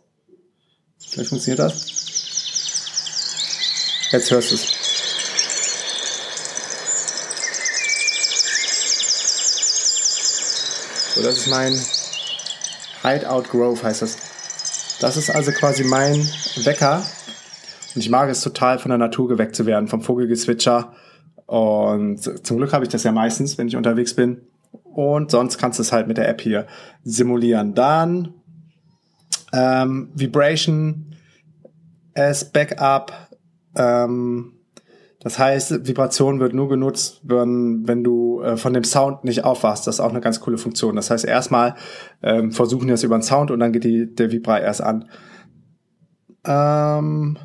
Vielleicht 0.99 1.29
funktioniert 1.29 1.59
das. 1.59 1.85
Jetzt 4.11 4.31
hörst 4.31 4.51
du 4.51 4.55
es. 4.55 4.76
So, 11.17 11.23
das 11.23 11.39
ist 11.39 11.47
mein 11.47 11.73
Hideout 13.01 13.49
Grove, 13.49 13.81
heißt 13.81 14.03
das. 14.03 14.17
Das 14.99 15.17
ist 15.17 15.31
also 15.31 15.51
quasi 15.51 15.83
mein 15.83 16.13
Wecker. 16.63 17.03
Und 17.95 18.01
ich 18.01 18.11
mag 18.11 18.29
es 18.29 18.41
total, 18.41 18.77
von 18.77 18.89
der 18.89 18.99
Natur 18.99 19.27
geweckt 19.27 19.55
zu 19.55 19.65
werden, 19.65 19.87
vom 19.87 20.03
Vogelgezwitscher. 20.03 20.93
Und 21.47 22.19
zum 22.45 22.57
Glück 22.57 22.71
habe 22.71 22.85
ich 22.85 22.91
das 22.91 23.01
ja 23.01 23.11
meistens, 23.11 23.57
wenn 23.57 23.67
ich 23.67 23.75
unterwegs 23.75 24.13
bin. 24.13 24.41
Und 24.83 25.31
sonst 25.31 25.57
kannst 25.57 25.79
du 25.79 25.81
es 25.81 25.91
halt 25.91 26.07
mit 26.07 26.17
der 26.17 26.29
App 26.29 26.39
hier 26.39 26.67
simulieren. 27.03 27.73
Dann 27.73 28.35
ähm, 29.53 30.11
Vibration 30.13 31.15
as 32.13 32.51
Backup. 32.51 33.11
Ähm, 33.75 34.56
das 35.19 35.39
heißt, 35.39 35.87
Vibration 35.87 36.39
wird 36.39 36.53
nur 36.53 36.69
genutzt, 36.69 37.21
wenn, 37.23 37.87
wenn 37.87 38.03
du 38.03 38.41
äh, 38.41 38.55
von 38.55 38.73
dem 38.73 38.83
Sound 38.83 39.23
nicht 39.23 39.43
aufwachst. 39.43 39.87
Das 39.87 39.95
ist 39.95 39.99
auch 39.99 40.11
eine 40.11 40.21
ganz 40.21 40.39
coole 40.39 40.57
Funktion. 40.57 40.95
Das 40.95 41.09
heißt, 41.09 41.25
erstmal 41.25 41.75
ähm, 42.21 42.51
versuchen 42.51 42.87
wir 42.87 42.93
es 42.93 43.03
über 43.03 43.17
den 43.17 43.23
Sound 43.23 43.49
und 43.49 43.59
dann 43.59 43.73
geht 43.73 43.83
die, 43.83 44.13
der 44.13 44.31
Vibra 44.31 44.59
erst 44.59 44.81
an. 44.81 45.09
Ähm 46.45 47.37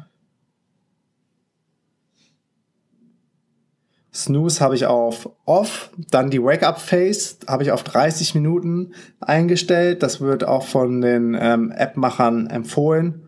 Snooze 4.15 4.61
habe 4.63 4.75
ich 4.75 4.85
auf 4.85 5.31
Off, 5.47 5.91
dann 6.11 6.29
die 6.29 6.43
Wake-up-Phase 6.43 7.37
habe 7.49 7.63
ich 7.63 7.73
auf 7.73 7.83
30 7.83 8.35
Minuten 8.35 8.93
eingestellt. 9.21 10.03
Das 10.03 10.21
wird 10.21 10.45
auch 10.45 10.67
von 10.67 11.01
den 11.01 11.35
ähm, 11.41 11.73
App-Machern 11.75 12.49
empfohlen. 12.49 13.27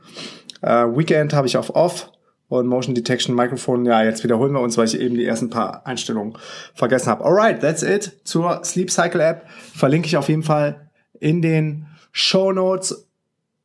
Äh, 0.60 0.84
Weekend 0.94 1.32
habe 1.32 1.46
ich 1.46 1.56
auf 1.56 1.74
Off 1.74 2.12
und 2.48 2.66
Motion 2.66 2.94
Detection 2.94 3.34
Microphone. 3.34 3.84
Ja, 3.84 4.02
jetzt 4.02 4.22
wiederholen 4.22 4.52
wir 4.52 4.60
uns, 4.60 4.76
weil 4.76 4.86
ich 4.86 5.00
eben 5.00 5.14
die 5.14 5.24
ersten 5.24 5.50
paar 5.50 5.86
Einstellungen 5.86 6.36
vergessen 6.74 7.08
habe. 7.08 7.24
Alright, 7.24 7.60
that's 7.60 7.82
it 7.82 8.20
zur 8.24 8.62
Sleep 8.64 8.90
Cycle 8.90 9.20
App. 9.20 9.46
Verlinke 9.74 10.06
ich 10.06 10.16
auf 10.16 10.28
jeden 10.28 10.42
Fall 10.42 10.90
in 11.20 11.42
den 11.42 11.86
Show 12.12 12.52
Notes. 12.52 13.08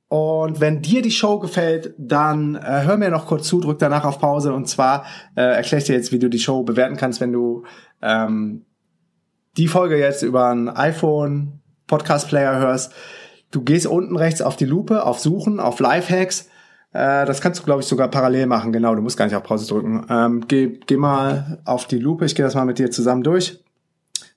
Und 0.08 0.60
wenn 0.60 0.82
dir 0.82 1.04
die 1.04 1.12
Show 1.12 1.38
gefällt, 1.38 1.94
dann 1.98 2.56
äh, 2.56 2.82
hör 2.84 2.98
mir 2.98 3.12
noch 3.12 3.28
kurz 3.28 3.48
zu, 3.48 3.60
drück 3.60 3.78
danach 3.78 4.06
auf 4.06 4.20
Pause. 4.20 4.54
Und 4.54 4.68
zwar 4.68 5.06
äh, 5.36 5.42
erkläre 5.42 5.82
ich 5.82 5.86
dir 5.86 5.96
jetzt, 5.96 6.12
wie 6.12 6.18
du 6.18 6.30
die 6.30 6.40
Show 6.40 6.64
bewerten 6.64 6.98
kannst, 6.98 7.22
wenn 7.22 7.32
du 7.32 7.64
ähm, 8.02 8.66
die 9.58 9.68
Folge 9.68 10.00
jetzt 10.00 10.24
über 10.24 10.50
ein 10.50 10.68
iPhone 10.68 11.60
Podcast 11.86 12.28
Player 12.28 12.58
hörst. 12.58 12.92
Du 13.52 13.62
gehst 13.62 13.86
unten 13.86 14.16
rechts 14.16 14.42
auf 14.42 14.56
die 14.56 14.66
Lupe, 14.66 15.06
auf 15.06 15.20
Suchen, 15.20 15.60
auf 15.60 15.80
Lifehacks 15.80 16.49
äh, 16.92 17.26
das 17.26 17.42
kannst 17.42 17.60
du, 17.60 17.66
glaube 17.66 17.82
ich, 17.82 17.88
sogar 17.88 18.10
parallel 18.10 18.48
machen. 18.48 18.72
Genau, 18.72 18.96
du 18.96 19.02
musst 19.02 19.18
gar 19.18 19.26
nicht 19.26 19.36
auf 19.36 19.44
Pause 19.44 19.68
drücken. 19.68 20.06
Ähm, 20.10 20.48
geh, 20.48 20.80
geh 20.86 20.98
mal 20.98 21.60
auf 21.66 21.88
die 21.88 22.00
Lupe. 22.00 22.26
Ich 22.26 22.36
gehe 22.36 22.46
das 22.46 22.56
mal 22.56 22.66
mit 22.66 22.80
dir 22.80 22.90
zusammen 22.92 23.24
durch. 23.24 23.64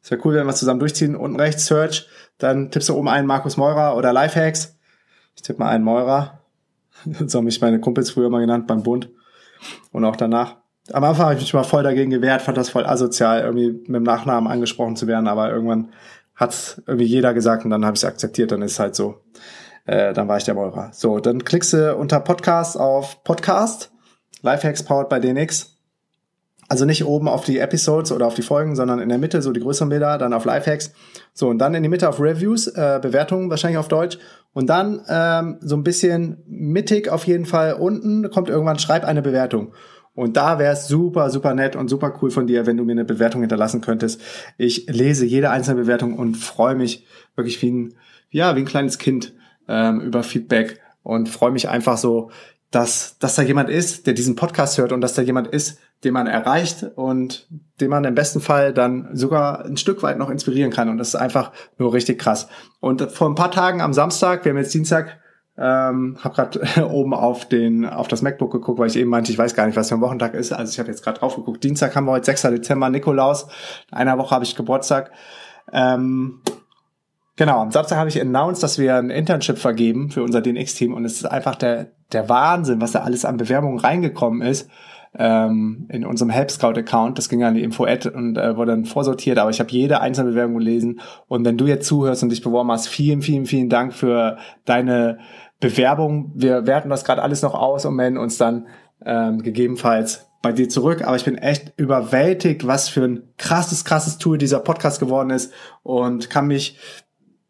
Es 0.03 0.11
wäre 0.11 0.21
cool, 0.25 0.35
wenn 0.35 0.47
wir 0.47 0.55
zusammen 0.55 0.81
durchziehen. 0.81 1.17
Unten 1.17 1.41
rechts 1.41 1.67
Search. 1.67 2.09
Dann 2.39 2.71
tippst 2.71 2.89
du 2.89 2.97
oben 2.97 3.09
ein 3.09 3.27
Markus 3.27 3.57
Meurer 3.57 3.97
oder 3.97 4.13
Lifehacks. 4.13 4.77
Ich 5.37 5.43
tippe 5.43 5.61
mal 5.61 5.69
einen 5.69 5.85
Meurer. 5.85 6.41
so 7.27 7.39
haben 7.39 7.45
mich 7.45 7.61
meine 7.61 7.81
Kumpels 7.81 8.11
früher 8.11 8.29
mal 8.29 8.41
genannt 8.41 8.67
beim 8.67 8.83
Bund. 8.83 9.09
Und 9.93 10.05
auch 10.05 10.17
danach. 10.17 10.57
Am 10.93 11.05
Anfang 11.05 11.27
habe 11.27 11.35
ich 11.37 11.41
mich 11.41 11.55
mal 11.55 11.63
voll 11.63 11.85
dagegen 11.85 12.11
gewehrt, 12.11 12.43
fand 12.43 12.59
das 12.59 12.71
voll 12.71 12.85
asozial, 12.85 13.43
irgendwie 13.43 13.71
mit 13.71 13.95
dem 13.95 14.03
Nachnamen 14.03 14.51
angesprochen 14.51 14.97
zu 14.97 15.07
werden, 15.07 15.29
aber 15.29 15.49
irgendwann 15.49 15.93
hat 16.35 16.83
irgendwie 16.87 17.07
jeder 17.07 17.35
gesagt 17.35 17.65
und 17.65 17.71
dann 17.71 17.85
habe 17.85 17.95
ich 17.95 18.03
es 18.03 18.05
akzeptiert, 18.05 18.51
dann 18.51 18.63
ist 18.63 18.73
es 18.73 18.79
halt 18.81 18.97
so. 18.97 19.21
Äh, 19.85 20.13
dann 20.13 20.29
war 20.29 20.37
ich 20.37 20.45
der 20.45 20.55
Meurer. 20.55 20.91
So, 20.93 21.19
dann 21.19 21.45
klickst 21.45 21.73
du 21.73 21.97
unter 21.97 22.21
Podcast 22.21 22.79
auf 22.79 23.25
Podcast, 23.25 23.93
Lifehacks 24.43 24.83
powered 24.85 25.09
bei 25.09 25.19
DNX. 25.19 25.77
Also 26.69 26.87
nicht 26.87 27.05
oben 27.05 27.29
auf 27.29 27.45
die 27.45 27.59
Episodes 27.59 28.13
oder 28.13 28.27
auf 28.27 28.35
die 28.35 28.43
Folgen, 28.43 28.77
sondern 28.77 28.99
in 28.99 29.11
der 29.11 29.19
Mitte 29.19 29.43
so 29.43 29.53
die 29.53 29.61
größeren 29.61 29.91
Bilder, 29.91 30.17
dann 30.17 30.33
auf 30.33 30.45
Lifehacks. 30.45 30.93
So, 31.35 31.49
und 31.49 31.59
dann 31.59 31.75
in 31.75 31.83
die 31.83 31.89
Mitte 31.89 32.09
auf 32.09 32.19
Reviews, 32.19 32.67
äh, 32.67 32.99
Bewertungen 33.03 33.51
wahrscheinlich 33.51 33.79
auf 33.79 33.89
Deutsch. 33.89 34.19
Und 34.55 34.71
dann 34.71 35.03
ähm, 35.09 35.59
so 35.61 35.77
ein 35.77 35.83
bisschen 35.83 36.43
mittig 36.47 37.11
auf 37.11 37.27
jeden 37.27 37.45
Fall 37.45 37.75
unten 37.75 38.31
kommt 38.31 38.49
irgendwann, 38.49 38.79
schreib 38.79 39.05
eine 39.05 39.21
Bewertung. 39.21 39.75
Und 40.15 40.37
da 40.37 40.59
wäre 40.59 40.75
es 40.75 40.89
super, 40.89 41.31
super 41.31 41.55
nett 41.55 41.75
und 41.75 41.89
super 41.89 42.19
cool 42.21 42.31
von 42.31 42.47
dir, 42.47 42.67
wenn 42.67 42.77
du 42.77 42.85
mir 42.85 42.93
eine 42.93 43.05
Bewertung 43.05 43.41
hinterlassen 43.41 43.81
könntest. 43.81 44.21
Ich 44.59 44.87
lese 44.89 45.25
jede 45.25 45.51
einzelne 45.51 45.83
Bewertung 45.83 46.19
und 46.19 46.37
freue 46.37 46.75
mich 46.75 47.07
wirklich 47.35 47.61
wie 47.63 47.71
ein, 47.71 47.95
ja, 48.31 48.55
wie 48.57 48.61
ein 48.61 48.67
kleines 48.67 48.99
Kind 48.99 49.35
ähm, 49.73 50.01
über 50.01 50.23
Feedback 50.23 50.81
und 51.03 51.29
freue 51.29 51.51
mich 51.51 51.69
einfach 51.69 51.97
so, 51.97 52.31
dass, 52.71 53.19
dass 53.19 53.35
da 53.35 53.43
jemand 53.43 53.71
ist, 53.71 54.07
der 54.07 54.15
diesen 54.15 54.37
Podcast 54.37 54.79
hört 54.79 54.93
und 54.93 55.01
dass 55.01 55.15
da 55.15 55.23
jemand 55.23 55.49
ist, 55.49 55.79
den 56.05 56.15
man 56.15 56.27
erreicht 56.27 56.85
und 56.97 57.49
den 57.81 57.91
man 57.91 58.05
im 58.05 58.15
besten 58.15 58.41
Fall 58.41 58.73
dann 58.73 59.09
sogar 59.13 59.65
ein 59.65 59.77
Stück 59.77 60.03
weit 60.03 60.19
noch 60.19 60.31
inspirieren 60.31 60.71
kann. 60.71 60.89
Und 60.89 60.99
das 60.99 61.09
ist 61.09 61.15
einfach 61.15 61.53
nur 61.79 61.93
richtig 61.93 62.19
krass. 62.19 62.49
Und 62.81 63.03
vor 63.13 63.29
ein 63.29 63.35
paar 63.35 63.51
Tagen 63.51 63.81
am 63.81 63.93
Samstag, 63.93 64.45
wir 64.45 64.51
haben 64.51 64.59
jetzt 64.59 64.75
Dienstag, 64.75 65.19
ähm, 65.59 66.17
habe 66.21 66.35
gerade 66.35 66.89
oben 66.91 67.15
auf 67.15 67.47
den 67.47 67.85
auf 67.85 68.09
das 68.09 68.23
MacBook 68.23 68.53
geguckt, 68.53 68.79
weil 68.79 68.89
ich 68.89 68.97
eben 68.97 69.11
meinte, 69.11 69.31
ich 69.31 69.39
weiß 69.39 69.55
gar 69.55 69.67
nicht, 69.67 69.77
was 69.77 69.89
für 69.89 69.97
ein 69.97 70.01
Wochentag 70.01 70.35
ist. 70.35 70.53
Also 70.53 70.73
ich 70.73 70.79
habe 70.79 70.89
jetzt 70.89 71.05
gerade 71.05 71.21
drauf 71.21 71.37
geguckt. 71.37 71.63
Dienstag 71.63 71.95
haben 71.95 72.07
wir 72.07 72.13
heute 72.13 72.27
6. 72.27 72.43
Dezember, 72.43 72.89
Nikolaus. 72.89 73.47
In 73.91 73.99
einer 73.99 74.19
Woche 74.19 74.35
habe 74.35 74.45
ich 74.45 74.57
Geburtstag. 74.57 75.13
Ähm, 75.73 76.41
Genau, 77.37 77.61
am 77.61 77.71
Samstag 77.71 77.97
habe 77.97 78.11
ich 78.11 78.21
announced, 78.21 78.63
dass 78.63 78.79
wir 78.79 78.97
ein 78.97 79.09
Internship 79.09 79.59
vergeben 79.59 80.11
für 80.11 80.23
unser 80.23 80.43
DNX-Team 80.43 80.93
und 80.93 81.05
es 81.05 81.15
ist 81.15 81.25
einfach 81.25 81.55
der, 81.55 81.93
der 82.13 82.29
Wahnsinn, 82.29 82.81
was 82.81 82.93
da 82.93 83.01
alles 83.01 83.25
an 83.25 83.39
Bewerbungen 83.39 83.79
reingekommen 83.79 84.43
ist 84.43 84.69
ähm, 85.19 85.87
in 85.91 86.05
unserem 86.05 86.31
Help 86.31 86.51
Scout-Account. 86.51 87.17
Das 87.17 87.31
ging 87.31 87.43
an 87.43 87.55
die 87.55 87.63
Info-Ad 87.63 88.11
und 88.11 88.37
äh, 88.37 88.57
wurde 88.57 88.73
dann 88.73 88.85
vorsortiert, 88.85 89.39
aber 89.39 89.49
ich 89.49 89.61
habe 89.61 89.71
jede 89.71 90.01
einzelne 90.03 90.31
Bewerbung 90.31 90.59
gelesen 90.59 91.01
und 91.27 91.45
wenn 91.47 91.57
du 91.57 91.67
jetzt 91.67 91.87
zuhörst 91.87 92.23
und 92.23 92.29
dich 92.29 92.43
beworben 92.43 92.71
hast, 92.71 92.89
vielen, 92.89 93.23
vielen, 93.23 93.47
vielen 93.47 93.71
Dank 93.71 93.95
für 93.95 94.37
deine 94.67 95.19
Bewerbung. 95.59 96.33
Wir 96.35 96.67
werten 96.67 96.91
das 96.91 97.05
gerade 97.05 97.23
alles 97.23 97.41
noch 97.41 97.55
aus 97.55 97.87
und 97.87 97.95
melden 97.95 98.19
uns 98.19 98.37
dann 98.37 98.67
ähm, 99.07 99.43
gegebenenfalls 99.43 100.29
bei 100.43 100.53
dir 100.53 100.69
zurück, 100.69 101.07
aber 101.07 101.17
ich 101.17 101.25
bin 101.25 101.39
echt 101.39 101.73
überwältigt, 101.77 102.67
was 102.67 102.89
für 102.89 103.05
ein 103.05 103.23
krasses, 103.39 103.85
krasses 103.85 104.19
Tool 104.19 104.39
dieser 104.39 104.59
Podcast 104.59 104.99
geworden 104.99 105.31
ist 105.31 105.53
und 105.85 106.31
kann 106.31 106.49
mich 106.49 106.79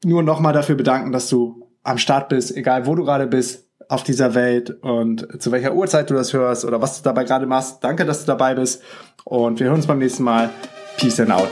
nur 0.05 0.23
nochmal 0.23 0.53
dafür 0.53 0.75
bedanken, 0.75 1.13
dass 1.13 1.29
du 1.29 1.69
am 1.83 1.99
Start 1.99 2.29
bist, 2.29 2.57
egal 2.57 2.87
wo 2.87 2.95
du 2.95 3.05
gerade 3.05 3.27
bist 3.27 3.69
auf 3.89 4.03
dieser 4.03 4.35
Welt 4.35 4.71
und 4.83 5.41
zu 5.41 5.53
welcher 5.53 5.75
Uhrzeit 5.75 6.09
du 6.09 6.15
das 6.15 6.33
hörst 6.33 6.65
oder 6.65 6.81
was 6.81 6.99
du 6.99 7.05
dabei 7.05 7.25
gerade 7.25 7.47
machst. 7.47 7.85
Danke, 7.85 8.05
dass 8.05 8.21
du 8.21 8.27
dabei 8.27 8.55
bist 8.55 8.83
und 9.25 9.61
wir 9.61 9.67
hören 9.67 9.77
uns 9.77 9.87
beim 9.87 9.99
nächsten 9.99 10.23
Mal. 10.23 10.51
Peace 10.97 11.21
and 11.21 11.31
out. 11.31 11.49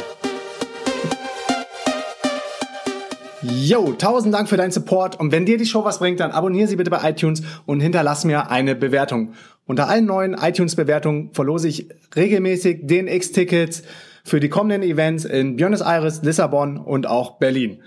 Yo, 3.42 3.92
tausend 3.92 4.34
Dank 4.34 4.48
für 4.48 4.56
deinen 4.56 4.70
Support 4.70 5.18
und 5.18 5.32
wenn 5.32 5.46
dir 5.46 5.56
die 5.56 5.66
Show 5.66 5.84
was 5.84 5.98
bringt, 5.98 6.20
dann 6.20 6.30
abonniere 6.30 6.68
sie 6.68 6.76
bitte 6.76 6.90
bei 6.90 7.08
iTunes 7.08 7.42
und 7.66 7.80
hinterlass 7.80 8.24
mir 8.24 8.50
eine 8.50 8.74
Bewertung. 8.74 9.32
Unter 9.66 9.88
allen 9.88 10.04
neuen 10.04 10.34
iTunes-Bewertungen 10.34 11.30
verlose 11.32 11.68
ich 11.68 11.88
regelmäßig 12.14 12.86
DNX-Tickets, 12.86 13.82
für 14.24 14.40
die 14.40 14.48
kommenden 14.48 14.82
Events 14.82 15.24
in 15.24 15.56
Buenos 15.56 15.80
Aires, 15.80 16.22
Lissabon 16.22 16.78
und 16.78 17.06
auch 17.06 17.38
Berlin. 17.38 17.82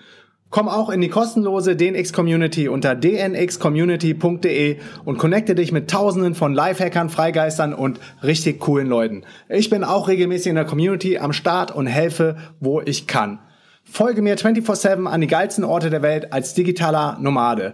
Komm 0.53 0.69
auch 0.69 0.91
in 0.91 1.01
die 1.01 1.09
kostenlose 1.09 1.75
DNX 1.75 2.13
Community 2.13 2.69
unter 2.69 2.93
dnxcommunity.de 2.93 4.77
und 5.03 5.17
connecte 5.17 5.55
dich 5.55 5.71
mit 5.71 5.89
tausenden 5.89 6.35
von 6.35 6.53
Lifehackern, 6.53 7.09
Freigeistern 7.09 7.73
und 7.73 7.99
richtig 8.21 8.59
coolen 8.59 8.85
Leuten. 8.85 9.23
Ich 9.49 9.71
bin 9.71 9.83
auch 9.83 10.07
regelmäßig 10.07 10.51
in 10.51 10.55
der 10.55 10.65
Community 10.65 11.17
am 11.17 11.33
Start 11.33 11.71
und 11.71 11.87
helfe, 11.87 12.37
wo 12.59 12.81
ich 12.81 13.07
kann. 13.07 13.39
Folge 13.83 14.21
mir 14.21 14.37
24-7 14.37 15.07
an 15.07 15.21
die 15.21 15.27
geilsten 15.27 15.63
Orte 15.63 15.89
der 15.89 16.03
Welt 16.03 16.31
als 16.31 16.53
digitaler 16.53 17.17
Nomade. 17.19 17.73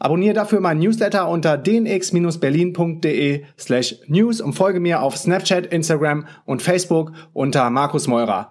Abonniere 0.00 0.34
dafür 0.34 0.58
meinen 0.58 0.80
Newsletter 0.80 1.28
unter 1.28 1.56
dnx-berlin.de 1.58 3.44
slash 3.56 3.94
news 4.08 4.40
und 4.40 4.54
folge 4.54 4.80
mir 4.80 5.02
auf 5.02 5.16
Snapchat, 5.16 5.66
Instagram 5.66 6.26
und 6.44 6.60
Facebook 6.60 7.12
unter 7.34 7.70
Markus 7.70 8.08
Meurer. 8.08 8.50